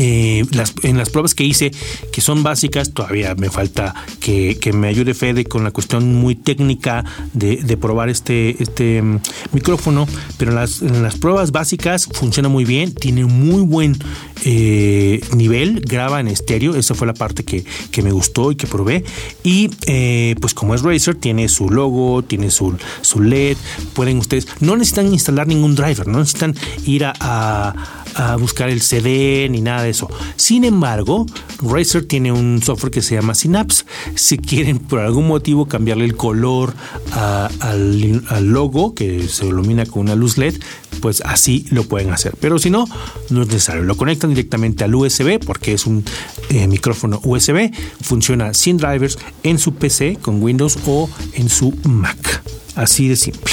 Eh, 0.01 0.45
en 0.85 0.97
las 0.97 1.11
pruebas 1.11 1.35
que 1.35 1.43
hice, 1.43 1.73
que 2.13 2.21
son 2.21 2.45
básicas, 2.45 2.93
todavía 2.93 3.35
me 3.35 3.51
falta 3.51 3.97
que, 4.21 4.57
me 4.73 4.87
ayude 4.87 5.13
Fede 5.13 5.45
con 5.45 5.65
la 5.65 5.73
cuestión 5.73 6.15
muy 6.15 6.37
técnica 6.37 7.05
de, 7.33 7.77
probar 7.77 8.09
este, 8.09 8.63
este 8.63 9.03
mm, 9.03 9.19
micrófono, 9.53 10.07
pero 10.37 10.53
en 10.53 11.03
las, 11.03 11.17
pruebas 11.17 11.51
básicas 11.51 12.07
funciona 12.13 12.49
muy 12.49 12.65
bien, 12.65 12.95
tiene 12.95 13.25
muy 13.25 13.63
buen 13.63 13.97
eh, 14.45 15.21
nivel, 15.35 15.81
graba 15.81 16.21
en 16.21 16.29
estéreo, 16.29 16.77
esa 16.77 16.95
fue 16.95 17.09
la 17.09 17.15
parte 17.15 17.45
que, 17.45 17.65
me 18.01 18.13
gustó 18.13 18.53
y 18.53 18.55
que 18.55 18.69
probé, 18.69 19.05
y 19.43 19.71
eh, 19.87 20.37
pues 20.41 20.55
como 20.55 20.77
es 20.77 20.83
Razer, 20.83 21.17
tiene 21.17 21.49
su 21.49 21.69
logo, 21.69 22.23
tiene 22.23 22.53
su, 22.53 22.77
su 23.01 23.21
LED, 23.21 23.57
pueden 23.95 24.19
ustedes, 24.19 24.47
no 24.61 24.77
necesitan 24.77 25.13
instalar 25.13 25.49
ningún 25.49 25.75
driver, 25.75 26.07
no 26.07 26.21
necesitan 26.21 26.55
ir 26.87 27.05
a 27.05 27.75
a 28.19 28.37
buscar 28.37 28.69
el 28.69 28.83
CD 28.83 29.49
ni 29.49 29.61
nada 29.61 29.83
de 29.83 29.88
eso. 29.89 30.09
Sin 30.37 30.65
embargo, 30.65 31.27
Razer 31.63 32.05
tiene 32.05 32.33
un 32.33 32.63
software 32.63 32.93
que 32.93 33.03
se 33.03 33.15
llama 33.15 33.35
Synapse. 33.35 33.85
Si 34.15 34.39
quieren 34.39 34.79
por 34.79 35.01
algún 35.01 35.27
motivo 35.27 35.67
cambiarle 35.67 36.05
el 36.05 36.17
color 36.17 36.75
al, 37.13 38.53
logo 38.53 38.95
que 38.95 39.29
se 39.29 39.47
ilumina 39.47 39.87
con 39.87 40.03
una 40.03 40.15
luz 40.15 40.39
LED, 40.39 40.55
pues 41.01 41.23
así 41.25 41.67
lo 41.71 41.85
pueden 41.85 42.11
hacer. 42.11 42.35
Pero 42.41 42.59
si 42.59 42.71
no, 42.71 42.87
no 43.31 43.43
es 43.43 43.49
necesario. 43.49 43.83
Lo 43.83 43.97
conectan 43.97 44.31
directamente 44.31 44.85
al 44.85 44.95
USB 44.95 45.39
porque 45.45 45.73
es 45.73 45.87
un 45.87 46.05
eh, 46.51 46.67
micrófono 46.67 47.21
USB. 47.25 47.71
Funciona 48.03 48.55
sin 48.55 48.77
drivers 48.77 49.19
en 49.43 49.59
su 49.59 49.75
PC 49.75 50.19
con 50.21 50.43
Windows 50.43 50.79
o 50.87 51.09
en 51.35 51.49
su 51.49 51.75
Mac. 51.85 52.43
Así 52.75 53.09
de 53.09 53.17
simple. 53.17 53.53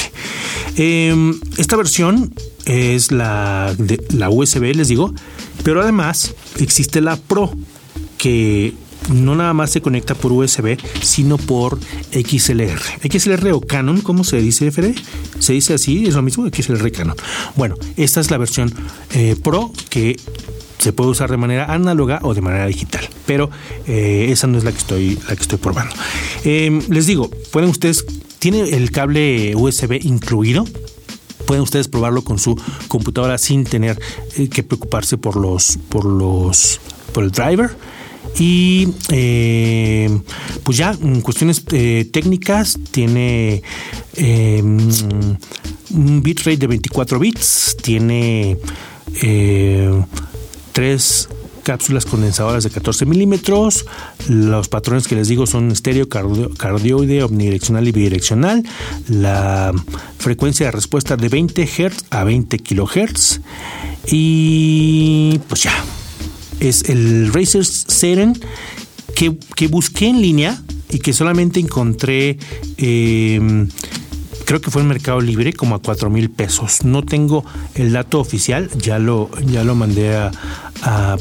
Em, 0.76 1.40
esta 1.56 1.76
versión 1.76 2.32
es 2.64 3.10
la, 3.10 3.74
USB, 4.30 4.74
les 4.74 4.88
digo, 4.88 5.12
pero 5.66 5.82
además 5.82 6.32
existe 6.60 7.00
la 7.00 7.16
Pro, 7.16 7.50
que 8.18 8.72
no 9.12 9.34
nada 9.34 9.52
más 9.52 9.72
se 9.72 9.80
conecta 9.80 10.14
por 10.14 10.30
USB, 10.30 10.78
sino 11.02 11.38
por 11.38 11.80
XLR. 12.12 12.80
XLR 13.02 13.50
o 13.50 13.60
Canon, 13.60 14.00
¿cómo 14.00 14.22
se 14.22 14.40
dice, 14.40 14.70
FD? 14.70 14.94
Se 15.40 15.54
dice 15.54 15.74
así, 15.74 16.06
es 16.06 16.14
lo 16.14 16.22
mismo, 16.22 16.46
XLR 16.46 16.92
Canon. 16.92 17.16
Bueno, 17.56 17.74
esta 17.96 18.20
es 18.20 18.30
la 18.30 18.38
versión 18.38 18.72
eh, 19.12 19.34
Pro 19.42 19.72
que 19.90 20.14
se 20.78 20.92
puede 20.92 21.10
usar 21.10 21.32
de 21.32 21.36
manera 21.36 21.64
análoga 21.64 22.20
o 22.22 22.32
de 22.32 22.42
manera 22.42 22.66
digital, 22.66 23.04
pero 23.26 23.50
eh, 23.88 24.28
esa 24.30 24.46
no 24.46 24.58
es 24.58 24.62
la 24.62 24.70
que 24.70 24.78
estoy, 24.78 25.18
la 25.28 25.34
que 25.34 25.42
estoy 25.42 25.58
probando. 25.58 25.96
Em, 26.44 26.80
les 26.90 27.06
digo, 27.06 27.28
pueden 27.50 27.70
ustedes, 27.70 28.06
tiene 28.38 28.60
el 28.70 28.92
cable 28.92 29.56
USB 29.56 29.98
incluido, 30.04 30.64
pueden 31.46 31.62
ustedes 31.62 31.88
probarlo 31.88 32.22
con 32.22 32.38
su 32.38 32.60
computadora 32.88 33.38
sin 33.38 33.64
tener 33.64 33.98
eh, 34.36 34.48
que 34.48 34.62
preocuparse 34.62 35.16
por 35.16 35.36
los 35.36 35.78
por 35.88 36.04
los 36.04 36.80
por 37.12 37.24
el 37.24 37.30
driver. 37.30 37.70
Y 38.38 38.88
eh, 39.10 40.20
pues 40.62 40.76
ya 40.76 40.90
en 41.00 41.22
cuestiones 41.22 41.62
eh, 41.72 42.06
técnicas 42.12 42.78
tiene 42.90 43.62
em, 44.16 44.78
un 45.90 46.22
bitrate 46.22 46.58
de 46.58 46.66
24 46.66 47.18
bits 47.18 47.76
tiene 47.80 48.58
tres 50.72 51.28
cápsulas 51.66 52.06
condensadoras 52.06 52.62
de 52.62 52.70
14 52.70 53.06
milímetros. 53.06 53.86
Los 54.28 54.68
patrones 54.68 55.08
que 55.08 55.16
les 55.16 55.26
digo 55.26 55.48
son 55.48 55.72
estéreo, 55.72 56.08
cardioide, 56.08 57.24
omnidireccional 57.24 57.88
y 57.88 57.90
bidireccional. 57.90 58.62
La 59.08 59.72
frecuencia 60.16 60.66
de 60.66 60.72
respuesta 60.72 61.16
de 61.16 61.28
20 61.28 61.66
Hz 61.66 62.04
a 62.10 62.22
20 62.22 62.60
kHz. 62.60 63.40
Y 64.12 65.40
pues 65.48 65.64
ya, 65.64 65.74
es 66.60 66.88
el 66.88 67.32
Razer 67.32 67.64
Seren 67.64 68.40
que, 69.16 69.36
que 69.56 69.66
busqué 69.66 70.06
en 70.06 70.22
línea 70.22 70.62
y 70.88 71.00
que 71.00 71.12
solamente 71.12 71.58
encontré 71.58 72.38
eh, 72.76 73.66
creo 74.46 74.60
que 74.60 74.70
fue 74.70 74.80
en 74.80 74.88
Mercado 74.88 75.20
Libre 75.20 75.52
como 75.52 75.74
a 75.74 75.80
cuatro 75.80 76.08
mil 76.08 76.30
pesos. 76.30 76.84
No 76.84 77.02
tengo 77.02 77.44
el 77.74 77.92
dato 77.92 78.20
oficial, 78.20 78.70
ya 78.78 78.98
lo, 78.98 79.28
ya 79.44 79.64
lo 79.64 79.74
mandé 79.74 80.14
a, 80.16 80.30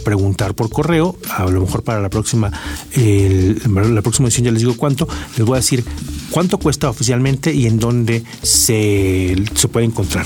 preguntar 0.03 0.53
por 0.55 0.69
correo, 0.69 1.15
a 1.29 1.45
lo 1.45 1.61
mejor 1.61 1.83
para 1.83 2.01
la 2.01 2.09
próxima, 2.09 2.51
la 2.95 4.01
próxima 4.01 4.27
edición 4.27 4.45
ya 4.45 4.51
les 4.51 4.61
digo 4.61 4.75
cuánto, 4.77 5.07
les 5.37 5.45
voy 5.45 5.55
a 5.55 5.59
decir 5.59 5.83
cuánto 6.29 6.57
cuesta 6.57 6.89
oficialmente 6.89 7.53
y 7.53 7.67
en 7.67 7.79
dónde 7.79 8.23
se, 8.41 9.35
se 9.55 9.67
puede 9.67 9.85
encontrar. 9.85 10.25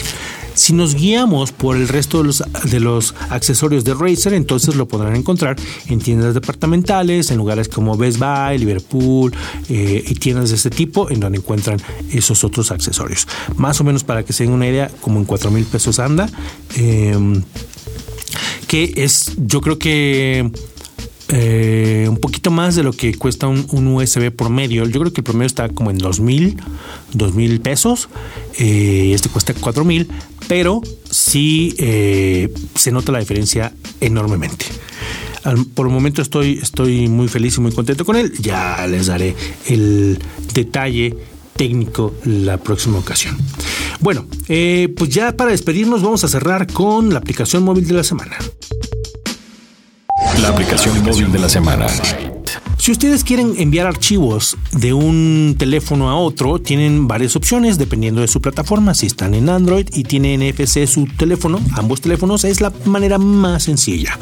Si 0.60 0.74
nos 0.74 0.94
guiamos 0.96 1.54
por 1.54 1.78
el 1.78 1.88
resto 1.88 2.18
de 2.18 2.26
los, 2.26 2.44
de 2.66 2.82
los 2.82 3.16
accesorios 3.30 3.86
de 3.86 3.94
Razer, 3.94 4.34
entonces 4.34 4.76
lo 4.76 4.90
podrán 4.90 5.16
encontrar 5.16 5.56
en 5.88 6.00
tiendas 6.00 6.34
departamentales, 6.34 7.32
en 7.32 7.38
lugares 7.38 7.70
como 7.70 7.96
Best 7.96 8.20
Buy, 8.20 8.58
Liverpool 8.58 9.34
eh, 9.70 10.04
y 10.06 10.16
tiendas 10.16 10.50
de 10.50 10.58
este 10.58 10.70
tipo, 10.70 11.10
en 11.10 11.22
donde 11.22 11.38
encuentran 11.38 11.82
esos 12.12 12.44
otros 12.44 12.72
accesorios. 12.72 13.26
Más 13.56 13.80
o 13.80 13.86
menos 13.86 14.04
para 14.04 14.24
que 14.24 14.34
se 14.34 14.44
den 14.44 14.52
una 14.52 14.68
idea, 14.68 14.92
como 15.00 15.20
en 15.20 15.24
4 15.24 15.50
mil 15.50 15.64
pesos 15.64 15.98
anda. 15.98 16.30
Em, 16.76 17.42
que 18.70 18.94
es, 18.98 19.34
yo 19.36 19.62
creo 19.62 19.80
que 19.80 20.52
eh, 21.30 22.06
un 22.08 22.18
poquito 22.18 22.52
más 22.52 22.76
de 22.76 22.84
lo 22.84 22.94
que 22.94 23.16
cuesta 23.16 23.48
un, 23.48 23.88
USB 23.88 24.30
por 24.32 24.52
medio. 24.52 24.86
Yo 24.86 25.00
creo 25.00 25.12
que 25.12 25.22
el 25.22 25.24
promedio 25.24 25.48
está 25.48 25.70
como 25.70 25.90
en 25.90 25.98
2000, 25.98 26.56
2000 27.14 27.62
pesos. 27.62 28.10
Eh, 28.60 29.12
este 29.16 29.28
cuesta 29.30 29.56
4000, 29.56 30.08
pero 30.48 30.82
sí 31.10 31.74
eh, 31.80 32.54
se 32.76 32.92
nota 32.92 33.12
la 33.12 33.20
diferencia 33.20 33.74
enormemente. 34.02 34.68
por 35.74 35.88
el 35.88 35.92
momento 35.92 36.22
estoy, 36.22 36.60
estoy 36.62 37.08
muy 37.08 37.28
feliz 37.28 37.58
y 37.58 37.62
muy 37.62 37.72
contento 37.72 38.06
con 38.06 38.18
él. 38.18 38.34
Ya 38.40 38.86
les 38.86 39.08
daré 39.08 39.36
el 39.66 40.20
detalle 40.54 41.18
técnico 41.58 42.14
la 42.24 42.58
próxima 42.58 43.00
ocasión. 43.00 43.36
Bueno, 44.00 44.26
pues 44.48 45.10
ya 45.10 45.36
para 45.36 45.52
despedirnos 45.52 46.02
vamos 46.02 46.24
a 46.24 46.28
cerrar 46.28 46.72
con 46.72 47.12
la 47.12 47.20
aplicación 47.20 47.64
móvil 47.64 47.88
de 47.88 47.94
la 47.94 48.04
semana. 48.04 48.38
La 50.42 50.50
aplicación 50.50 51.04
móvil 51.04 51.32
de 51.32 51.40
la 51.40 51.50
semana. 51.50 51.88
Si 52.78 52.94
ustedes 52.94 53.26
quieren 53.26 53.56
enviar 53.58 53.88
archivos 53.88 54.58
de 54.72 54.94
un 54.94 55.56
teléfono 55.60 56.10
a 56.10 56.16
otro, 56.16 56.60
tienen 56.60 57.10
varias 57.10 57.36
opciones 57.36 57.78
dependiendo 57.78 58.22
de 58.22 58.30
su 58.30 58.40
plataforma. 58.40 58.94
Si 58.94 59.06
están 59.06 59.34
en 59.34 59.50
Android 59.50 59.90
y 59.92 60.04
tienen 60.04 60.48
NFC 60.50 60.88
su 60.88 61.06
teléfono, 61.06 61.60
ambos 61.74 62.00
teléfonos, 62.00 62.46
es 62.46 62.62
la 62.62 62.72
manera 62.86 63.18
más 63.18 63.64
sencilla. 63.64 64.18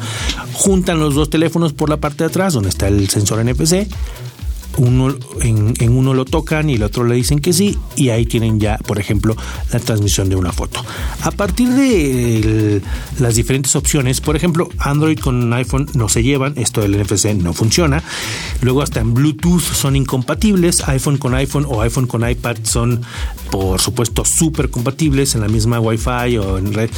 Juntan 0.54 0.98
los 0.98 1.14
dos 1.14 1.30
teléfonos 1.30 1.72
por 1.72 1.88
la 1.88 1.98
parte 1.98 2.24
de 2.24 2.30
atrás, 2.30 2.52
donde 2.52 2.70
está 2.70 2.88
el 2.88 3.08
sensor 3.08 3.44
NFC 3.44 3.86
uno 4.78 5.14
en, 5.40 5.74
uno 5.90 6.14
lo 6.14 6.24
tocan 6.24 6.70
y 6.70 6.74
el 6.74 6.82
otro 6.82 7.04
le 7.04 7.14
dicen 7.14 7.40
que 7.40 7.52
sí 7.52 7.76
y 7.96 8.10
ahí 8.10 8.26
tienen 8.26 8.60
ya, 8.60 8.78
por 8.78 8.98
ejemplo, 8.98 9.36
la 9.72 9.80
transmisión 9.80 10.28
de 10.28 10.36
una 10.36 10.52
foto. 10.52 10.84
A 11.22 11.30
partir 11.30 11.68
de 11.68 12.80
las 13.18 13.34
diferentes 13.34 13.74
opciones, 13.76 14.20
por 14.20 14.36
ejemplo, 14.36 14.68
Android 14.78 15.18
con 15.18 15.52
iPhone 15.52 15.88
no 15.94 16.08
se 16.08 16.22
llevan, 16.22 16.54
esto 16.56 16.80
del 16.80 16.98
NFC 16.98 17.34
no 17.34 17.52
funciona. 17.52 18.02
Luego 18.62 18.82
hasta 18.82 19.00
en 19.00 19.14
Bluetooth 19.14 19.60
son 19.60 19.96
incompatibles, 19.96 20.86
iPhone 20.88 21.18
con 21.18 21.34
iPhone 21.34 21.66
o 21.68 21.82
iPhone 21.82 22.06
con 22.06 22.28
iPad 22.28 22.56
son, 22.62 23.02
por 23.50 23.80
supuesto, 23.80 24.24
súper 24.24 24.70
compatibles 24.70 25.34
en 25.34 25.40
la 25.40 25.48
misma 25.48 25.80
Wi-Fi 25.80 26.38
o 26.38 26.58
en 26.58 26.72
red. 26.72 26.90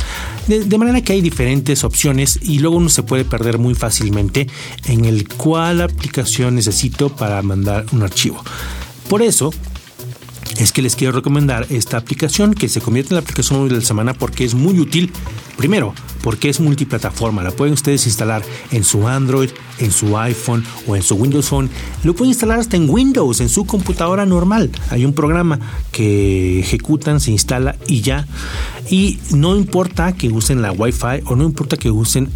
De, 0.47 0.65
de 0.65 0.79
manera 0.79 1.03
que 1.03 1.15
hay 1.15 1.21
diferentes 1.21 1.85
opciones 1.85 2.39
y 2.43 2.59
luego 2.59 2.77
uno 2.77 2.89
se 2.89 3.03
puede 3.03 3.25
perder 3.25 3.59
muy 3.59 3.75
fácilmente 3.75 4.49
en 4.85 5.05
el 5.05 5.29
cuál 5.29 5.81
aplicación 5.81 6.57
necesito 6.57 7.09
para 7.09 7.41
mandar 7.43 7.70
un 7.93 8.03
archivo. 8.03 8.43
Por 9.09 9.23
eso 9.23 9.53
es 10.59 10.73
que 10.73 10.83
les 10.83 10.97
quiero 10.97 11.13
recomendar 11.13 11.67
esta 11.71 11.97
aplicación 11.97 12.55
que 12.55 12.69
se 12.69 12.81
convierte 12.81 13.11
en 13.11 13.17
la 13.17 13.23
aplicación 13.23 13.59
móvil 13.59 13.73
de 13.73 13.81
la 13.81 13.87
semana 13.87 14.15
porque 14.15 14.45
es 14.45 14.55
muy 14.55 14.79
útil. 14.79 15.13
Primero, 15.57 15.95
porque 16.23 16.49
es 16.49 16.61
multiplataforma. 16.61 17.43
La 17.43 17.51
pueden 17.51 17.75
ustedes 17.75 18.07
instalar 18.07 18.43
en 18.71 18.85
su 18.85 19.07
Android, 19.09 19.51
en 19.81 19.91
su 19.91 20.17
iPhone 20.17 20.65
o 20.87 20.97
en 20.97 21.03
su 21.03 21.15
Windows 21.15 21.49
Phone. 21.49 21.69
Lo 22.05 22.15
pueden 22.15 22.31
instalar 22.31 22.59
hasta 22.59 22.77
en 22.77 22.89
Windows, 22.89 23.41
en 23.41 23.49
su 23.49 23.65
computadora 23.67 24.27
normal. 24.27 24.71
Hay 24.91 25.05
un 25.05 25.13
programa 25.13 25.59
que 25.93 26.61
ejecutan, 26.61 27.21
se 27.21 27.33
instala 27.33 27.77
y 27.87 28.01
ya. 28.01 28.27
Y 28.91 29.19
no 29.33 29.57
importa 29.57 30.13
que 30.13 30.29
usen 30.29 30.63
la 30.63 30.73
Wi-Fi 30.73 31.23
o 31.27 31.37
no 31.37 31.45
importa 31.45 31.77
que 31.77 31.91
usen 31.91 32.31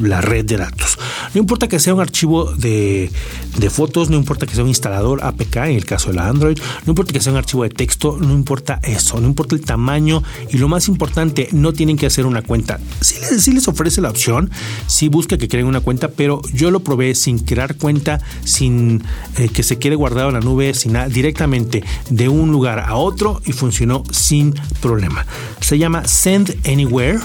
la 0.00 0.20
red 0.20 0.44
de 0.44 0.56
datos. 0.56 0.98
No 1.34 1.40
importa 1.40 1.68
que 1.68 1.78
sea 1.78 1.94
un 1.94 2.00
archivo 2.00 2.52
de, 2.52 3.10
de 3.58 3.70
fotos, 3.70 4.10
no 4.10 4.16
importa 4.16 4.46
que 4.46 4.54
sea 4.54 4.62
un 4.62 4.68
instalador 4.68 5.24
APK 5.24 5.56
en 5.56 5.76
el 5.76 5.84
caso 5.84 6.08
de 6.08 6.16
la 6.16 6.28
Android, 6.28 6.58
no 6.86 6.92
importa 6.92 7.12
que 7.12 7.20
sea 7.20 7.32
un 7.32 7.38
archivo 7.38 7.62
de 7.62 7.70
texto, 7.70 8.18
no 8.20 8.32
importa 8.32 8.80
eso, 8.82 9.20
no 9.20 9.26
importa 9.26 9.54
el 9.54 9.62
tamaño 9.62 10.22
y 10.50 10.58
lo 10.58 10.68
más 10.68 10.88
importante, 10.88 11.48
no 11.52 11.72
tienen 11.72 11.96
que 11.96 12.06
hacer 12.06 12.26
una 12.26 12.42
cuenta 12.42 12.80
si 13.00 13.52
les, 13.52 13.68
ofrece 13.68 14.00
la 14.00 14.10
opción, 14.10 14.50
si 14.86 15.08
busca 15.08 15.38
que 15.38 15.48
creen 15.48 15.66
una 15.66 15.80
cuenta, 15.80 16.08
pero 16.08 16.29
yo 16.52 16.70
lo 16.70 16.80
probé 16.80 17.14
sin 17.14 17.38
crear 17.38 17.76
cuenta, 17.76 18.20
sin 18.44 19.02
eh, 19.36 19.48
que 19.48 19.62
se 19.62 19.78
quede 19.78 19.96
guardado 19.96 20.28
en 20.28 20.34
la 20.34 20.40
nube, 20.40 20.74
sin 20.74 20.92
nada, 20.92 21.08
directamente 21.08 21.82
de 22.08 22.28
un 22.28 22.52
lugar 22.52 22.78
a 22.80 22.96
otro 22.96 23.40
y 23.44 23.52
funcionó 23.52 24.04
sin 24.10 24.54
problema. 24.80 25.26
Se 25.60 25.78
llama 25.78 26.06
Send 26.06 26.56
Anywhere. 26.66 27.18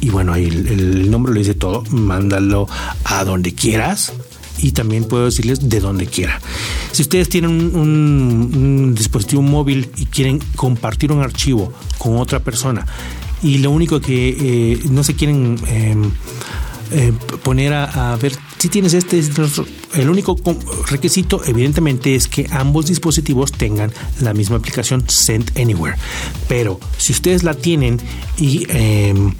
Y 0.00 0.10
bueno, 0.10 0.32
ahí 0.32 0.46
el, 0.46 1.10
nombre 1.10 1.32
lo 1.32 1.38
dice 1.40 1.54
todo. 1.54 1.82
Mándalo 1.90 2.68
a 3.04 3.24
donde 3.24 3.52
quieras 3.52 4.12
y 4.58 4.72
también 4.72 5.04
puedo 5.04 5.26
decirles 5.26 5.68
de 5.68 5.80
donde 5.80 6.06
quiera. 6.06 6.40
Si 6.92 7.02
ustedes 7.02 7.28
tienen 7.28 7.50
un, 7.50 8.94
dispositivo 8.94 9.42
móvil 9.42 9.90
y 9.96 10.06
quieren 10.06 10.40
compartir 10.56 11.12
un 11.12 11.20
archivo 11.20 11.72
con 11.98 12.16
otra 12.18 12.40
persona 12.40 12.86
y 13.42 13.58
lo 13.58 13.70
único 13.70 14.00
que 14.00 14.36
eh, 14.40 14.80
no 14.90 15.04
se 15.04 15.14
quieren 15.14 15.56
em, 15.68 16.10
eh, 16.90 17.12
poner 17.42 17.72
a, 17.74 18.16
ver 18.16 18.32
si 18.58 18.68
tienes 18.68 18.94
este, 18.94 19.20
el 19.94 20.10
único 20.10 20.36
requisito 20.88 21.42
evidentemente 21.44 22.14
es 22.14 22.28
que 22.28 22.46
ambos 22.50 22.86
dispositivos 22.86 23.52
tengan 23.52 23.92
la 24.20 24.34
misma 24.34 24.56
aplicación 24.56 25.04
Send 25.08 25.52
Anywhere. 25.58 25.96
Pero 26.48 26.80
si 26.96 27.12
ustedes 27.12 27.44
la 27.44 27.54
tienen 27.54 28.00
y 28.36 28.66
em, 28.70 29.34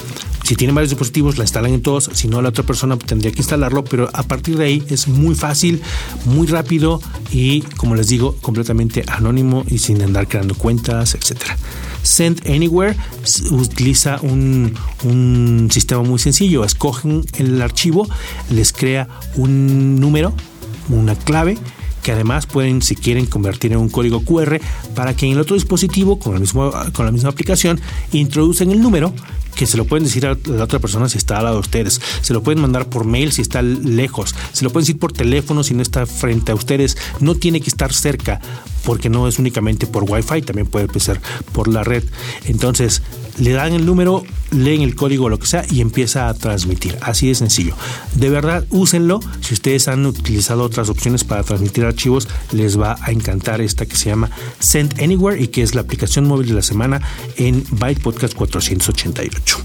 si 0.49 0.57
tienen 0.57 0.75
varios 0.75 0.91
dispositivos, 0.91 1.37
la 1.37 1.45
instalan 1.45 1.75
en 1.75 1.83
todos. 1.83 2.11
Si 2.15 2.27
no, 2.27 2.41
la 2.41 2.49
otra 2.49 2.65
persona 2.65 2.97
tendría 2.97 3.33
que 3.33 3.39
instalarlo. 3.39 3.85
Pero 3.85 4.09
a 4.15 4.23
partir 4.23 4.57
de 4.57 4.65
ahí 4.65 4.83
es 4.89 5.07
muy 5.07 5.35
fácil, 5.35 5.83
muy 6.25 6.47
rápido 6.47 7.03
y, 7.31 7.61
como 7.77 7.95
les 7.95 8.09
digo, 8.09 8.35
completamente 8.41 9.05
anónimo 9.09 9.65
y 9.69 9.79
sin 9.79 10.01
andar 10.01 10.27
creando 10.27 10.55
cuentas, 10.55 11.15
etcétera. 11.15 11.57
Send 12.03 12.47
Anywhere 12.49 12.97
utiliza 13.51 14.19
un, 14.23 14.75
un 15.05 15.69
sistema 15.71 16.03
muy 16.03 16.19
sencillo. 16.19 16.65
Escogen 16.65 17.25
el 17.39 17.61
archivo, 17.61 18.09
les 18.51 18.73
crea 18.73 19.09
un 19.37 20.01
número, 20.01 20.35
una 20.89 21.15
clave 21.15 21.59
que 22.03 22.13
además 22.13 22.47
pueden, 22.47 22.81
si 22.81 22.97
quieren, 22.97 23.27
convertir 23.27 23.73
en 23.73 23.79
un 23.79 23.91
código 23.91 24.25
QR 24.25 24.61
para 24.95 25.15
que 25.15 25.27
en 25.27 25.33
el 25.33 25.41
otro 25.41 25.57
dispositivo, 25.57 26.19
con, 26.19 26.35
el 26.35 26.41
mismo, 26.41 26.73
con 26.95 27.05
la 27.05 27.13
misma 27.13 27.29
aplicación, 27.29 27.81
introducen 28.13 28.71
el 28.71 28.81
número 28.81 29.13
que 29.55 29.67
se 29.67 29.77
lo 29.77 29.85
pueden 29.85 30.05
decir 30.05 30.25
a 30.25 30.39
la 30.47 30.65
otra 30.65 30.79
persona 30.79 31.09
si 31.09 31.19
está 31.19 31.37
al 31.37 31.45
lado 31.45 31.57
de 31.57 31.61
ustedes, 31.61 32.01
se 32.23 32.33
lo 32.33 32.43
pueden 32.43 32.63
mandar 32.63 32.89
por 32.89 33.05
mail 33.05 33.33
si 33.33 33.43
está 33.43 33.61
lejos, 33.61 34.35
se 34.53 34.65
lo 34.65 34.71
pueden 34.71 34.85
decir 34.87 35.01
por 35.01 35.13
teléfono 35.13 35.65
si 35.65 35.75
no 35.75 35.83
está 35.83 36.07
frente 36.07 36.53
a 36.53 36.55
ustedes, 36.55 36.97
no 37.19 37.35
tiene 37.35 37.61
que 37.61 37.69
estar 37.69 37.93
cerca 37.93 38.41
porque 38.89 39.11
no 39.11 39.29
es 39.29 39.39
únicamente 39.39 39.87
por 39.87 40.05
Wi-Fi, 40.09 40.41
también 40.41 40.67
puede 40.67 40.89
ser 40.99 41.21
por 41.53 41.69
la 41.69 41.85
red. 41.85 42.05
Entonces, 42.47 43.03
le 43.39 43.53
dan 43.53 43.75
el 43.75 43.85
número, 43.85 44.25
leen 44.51 44.81
el 44.81 44.95
código, 44.95 45.29
lo 45.29 45.39
que 45.39 45.47
sea, 45.47 45.63
y 45.71 45.83
empieza 45.83 46.27
a 46.27 46.33
transmitir. 46.33 46.97
Así 47.03 47.29
de 47.29 47.35
sencillo. 47.35 47.75
De 48.15 48.31
verdad, 48.31 48.65
úsenlo. 48.71 49.21
Si 49.43 49.53
ustedes 49.53 49.89
han 49.89 50.07
utilizado 50.07 50.63
otras 50.63 50.89
opciones 50.89 51.23
para 51.23 51.43
transmitir 51.43 51.85
archivos, 51.85 52.29
les 52.53 52.81
va 52.81 52.97
a 53.03 53.13
encantar 53.13 53.61
esta 53.61 53.85
que 53.85 53.95
se 53.95 54.09
llama 54.09 54.31
Send 54.59 54.99
Anywhere 55.03 55.39
y 55.39 55.49
que 55.49 55.61
es 55.61 55.75
la 55.75 55.83
aplicación 55.83 56.25
móvil 56.25 56.49
de 56.49 56.55
la 56.55 56.63
semana 56.63 57.03
en 57.37 57.63
Byte 57.71 58.01
Podcast 58.01 58.33
488. 58.37 59.59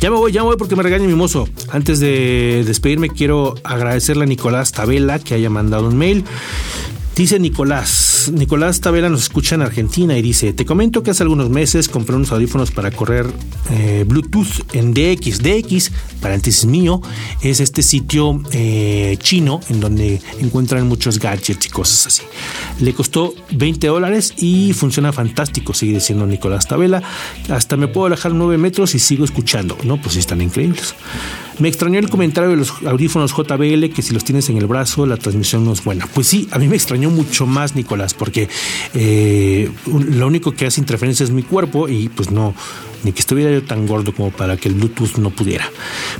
Ya 0.00 0.10
me 0.10 0.16
voy, 0.16 0.32
ya 0.32 0.40
me 0.40 0.46
voy 0.48 0.56
porque 0.56 0.74
me 0.74 0.82
regaña 0.82 1.06
mi 1.06 1.14
mozo. 1.14 1.48
Antes 1.68 2.00
de 2.00 2.64
despedirme, 2.66 3.08
quiero 3.08 3.54
agradecerle 3.62 4.24
a 4.24 4.26
Nicolás 4.26 4.72
Tabela 4.72 5.20
que 5.20 5.34
haya 5.34 5.48
mandado 5.48 5.86
un 5.86 5.96
mail. 5.96 6.24
Dice 7.18 7.40
Nicolás, 7.40 8.30
Nicolás 8.32 8.80
Tavera 8.80 9.08
nos 9.08 9.22
escucha 9.22 9.56
en 9.56 9.62
Argentina 9.62 10.16
y 10.16 10.22
dice, 10.22 10.52
te 10.52 10.64
comento 10.64 11.02
que 11.02 11.10
hace 11.10 11.24
algunos 11.24 11.50
meses 11.50 11.88
compré 11.88 12.14
unos 12.14 12.30
audífonos 12.30 12.70
para 12.70 12.92
correr 12.92 13.26
eh, 13.72 14.04
Bluetooth 14.06 14.72
en 14.72 14.94
DX. 14.94 15.42
DX, 15.42 15.90
paréntesis 16.20 16.64
mío, 16.64 17.02
es 17.42 17.58
este 17.58 17.82
sitio 17.82 18.40
eh, 18.52 19.16
chino 19.18 19.58
en 19.68 19.80
donde 19.80 20.22
encuentran 20.38 20.86
muchos 20.86 21.18
gadgets 21.18 21.66
y 21.66 21.70
cosas 21.70 22.06
así. 22.06 22.22
Le 22.78 22.94
costó 22.94 23.34
20 23.50 23.88
dólares 23.88 24.34
y 24.36 24.72
funciona 24.72 25.12
fantástico, 25.12 25.74
sigue 25.74 25.94
diciendo 25.94 26.24
Nicolás 26.24 26.68
Tabela. 26.68 27.02
Hasta 27.48 27.76
me 27.76 27.88
puedo 27.88 28.06
alejar 28.06 28.32
9 28.32 28.58
metros 28.58 28.94
y 28.94 29.00
sigo 29.00 29.24
escuchando. 29.24 29.76
No, 29.82 30.00
pues 30.00 30.14
están 30.14 30.40
increíbles. 30.40 30.94
Me 31.58 31.68
extrañó 31.68 31.98
el 31.98 32.08
comentario 32.08 32.50
de 32.50 32.56
los 32.56 32.70
audífonos 32.86 33.32
JBL 33.32 33.90
que 33.92 34.02
si 34.02 34.14
los 34.14 34.24
tienes 34.24 34.48
en 34.48 34.58
el 34.58 34.66
brazo 34.66 35.06
la 35.06 35.16
transmisión 35.16 35.64
no 35.64 35.72
es 35.72 35.82
buena. 35.82 36.06
Pues 36.06 36.28
sí, 36.28 36.48
a 36.52 36.58
mí 36.58 36.68
me 36.68 36.76
extrañó 36.76 37.10
mucho 37.10 37.46
más, 37.46 37.74
Nicolás, 37.74 38.14
porque 38.14 38.48
eh, 38.94 39.70
lo 39.86 40.26
único 40.26 40.52
que 40.52 40.66
hace 40.66 40.80
interferencia 40.80 41.24
es 41.24 41.30
mi 41.30 41.42
cuerpo 41.42 41.88
y 41.88 42.08
pues 42.08 42.30
no, 42.30 42.54
ni 43.02 43.12
que 43.12 43.20
estuviera 43.20 43.50
yo 43.50 43.62
tan 43.62 43.86
gordo 43.86 44.14
como 44.14 44.30
para 44.30 44.56
que 44.56 44.68
el 44.68 44.74
Bluetooth 44.74 45.16
no 45.18 45.30
pudiera. 45.30 45.68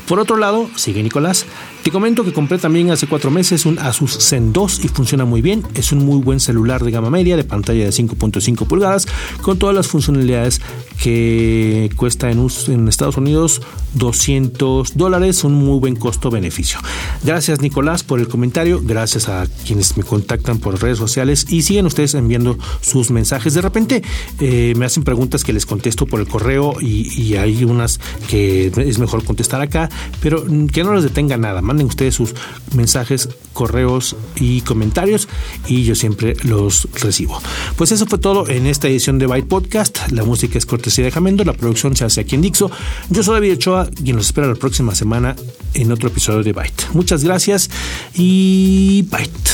Por 0.07 0.19
otro 0.19 0.37
lado, 0.37 0.69
sigue 0.75 1.03
Nicolás, 1.03 1.47
comento 1.91 2.25
que 2.25 2.33
compré 2.33 2.59
también 2.59 2.91
hace 2.91 3.07
cuatro 3.07 3.31
meses 3.31 3.67
un 3.67 3.79
Asus 3.79 4.19
Zen 4.19 4.53
2 4.53 4.85
y 4.85 4.89
funciona 4.89 5.25
muy 5.25 5.43
bien. 5.43 5.65
Es 5.75 5.93
un 5.93 6.05
muy 6.05 6.21
buen 6.21 6.41
celular 6.41 6.83
de 6.85 6.91
gama 6.91 7.11
media, 7.11 7.37
de 7.37 7.45
pantalla 7.45 7.85
de 7.85 7.91
5.5 7.91 8.67
pulgadas, 8.67 9.07
con 9.43 9.59
todas 9.59 9.75
las 9.75 9.89
funcionalidades 9.89 10.61
que 11.03 11.91
cuesta 11.97 12.31
en, 12.31 12.47
en 12.69 12.89
Estados 12.89 13.17
Unidos 13.17 13.63
200 13.95 14.97
dólares, 14.97 15.45
un 15.45 15.55
muy 15.55 15.79
buen 15.79 15.97
costo-beneficio. 15.97 16.79
Gracias 17.25 17.61
Nicolás 17.61 18.03
por 18.03 18.21
el 18.21 18.29
comentario, 18.29 18.81
gracias 18.83 19.29
a 19.29 19.47
quienes 19.67 19.97
me 19.97 20.05
contactan 20.05 20.59
por 20.59 20.81
redes 20.81 20.99
sociales 20.99 21.47
y 21.49 21.63
siguen 21.63 21.87
ustedes 21.87 22.15
enviando 22.15 22.59
sus 22.81 23.11
mensajes. 23.11 23.55
De 23.55 23.63
repente 23.63 24.03
eh, 24.41 24.75
me 24.77 24.85
hacen 24.85 25.05
preguntas 25.05 25.45
que 25.45 25.53
les 25.53 25.67
contesto 25.67 26.07
por 26.07 26.21
el 26.21 26.27
correo 26.27 26.75
y, 26.81 27.21
y 27.21 27.37
hay 27.37 27.65
unas 27.65 28.01
que 28.29 28.67
es 28.77 28.99
mejor 28.99 29.25
contestar 29.25 29.61
acá, 29.61 29.89
pero 30.21 30.45
que 30.73 30.85
no 30.85 30.95
les 30.95 31.05
detenga 31.05 31.37
nada 31.37 31.63
ustedes 31.87 32.15
sus 32.15 32.35
mensajes, 32.75 33.29
correos 33.53 34.17
y 34.37 34.61
comentarios 34.63 35.29
y 35.67 35.85
yo 35.85 35.95
siempre 35.95 36.35
los 36.43 36.89
recibo. 37.01 37.41
Pues 37.77 37.93
eso 37.93 38.07
fue 38.07 38.19
todo 38.19 38.49
en 38.49 38.67
esta 38.67 38.89
edición 38.89 39.19
de 39.19 39.27
Byte 39.27 39.49
Podcast. 39.49 40.11
La 40.11 40.25
música 40.25 40.59
es 40.59 40.67
cortesía 40.67 41.05
de 41.05 41.11
Jamendo, 41.11 41.45
la 41.45 41.53
producción 41.53 41.97
se 41.97 42.05
hace 42.05 42.21
aquí 42.21 42.35
en 42.35 42.43
Dixo. 42.43 42.71
Yo 43.11 43.23
soy 43.23 43.35
David 43.35 43.55
Ochoa 43.55 43.89
y 44.05 44.13
nos 44.13 44.27
espera 44.27 44.47
la 44.47 44.55
próxima 44.55 44.95
semana 44.95 45.37
en 45.75 45.93
otro 45.93 46.09
episodio 46.09 46.43
de 46.43 46.53
Byte. 46.53 46.89
Muchas 46.93 47.25
gracias 47.25 47.71
y 48.15 49.03
Byte. 49.11 49.51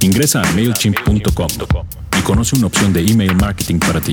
Ingresa 0.00 0.42
a 0.42 0.52
mailchimp.com 0.52 1.48
y 2.18 2.22
conoce 2.22 2.56
una 2.56 2.66
opción 2.66 2.92
de 2.92 3.00
email 3.00 3.34
marketing 3.36 3.78
para 3.78 4.00
ti. 4.00 4.12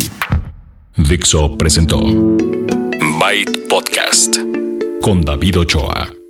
Dixo 0.97 1.57
presentó 1.57 1.99
Byte 3.19 3.67
Podcast 3.69 4.37
con 5.01 5.21
David 5.21 5.59
Ochoa. 5.59 6.22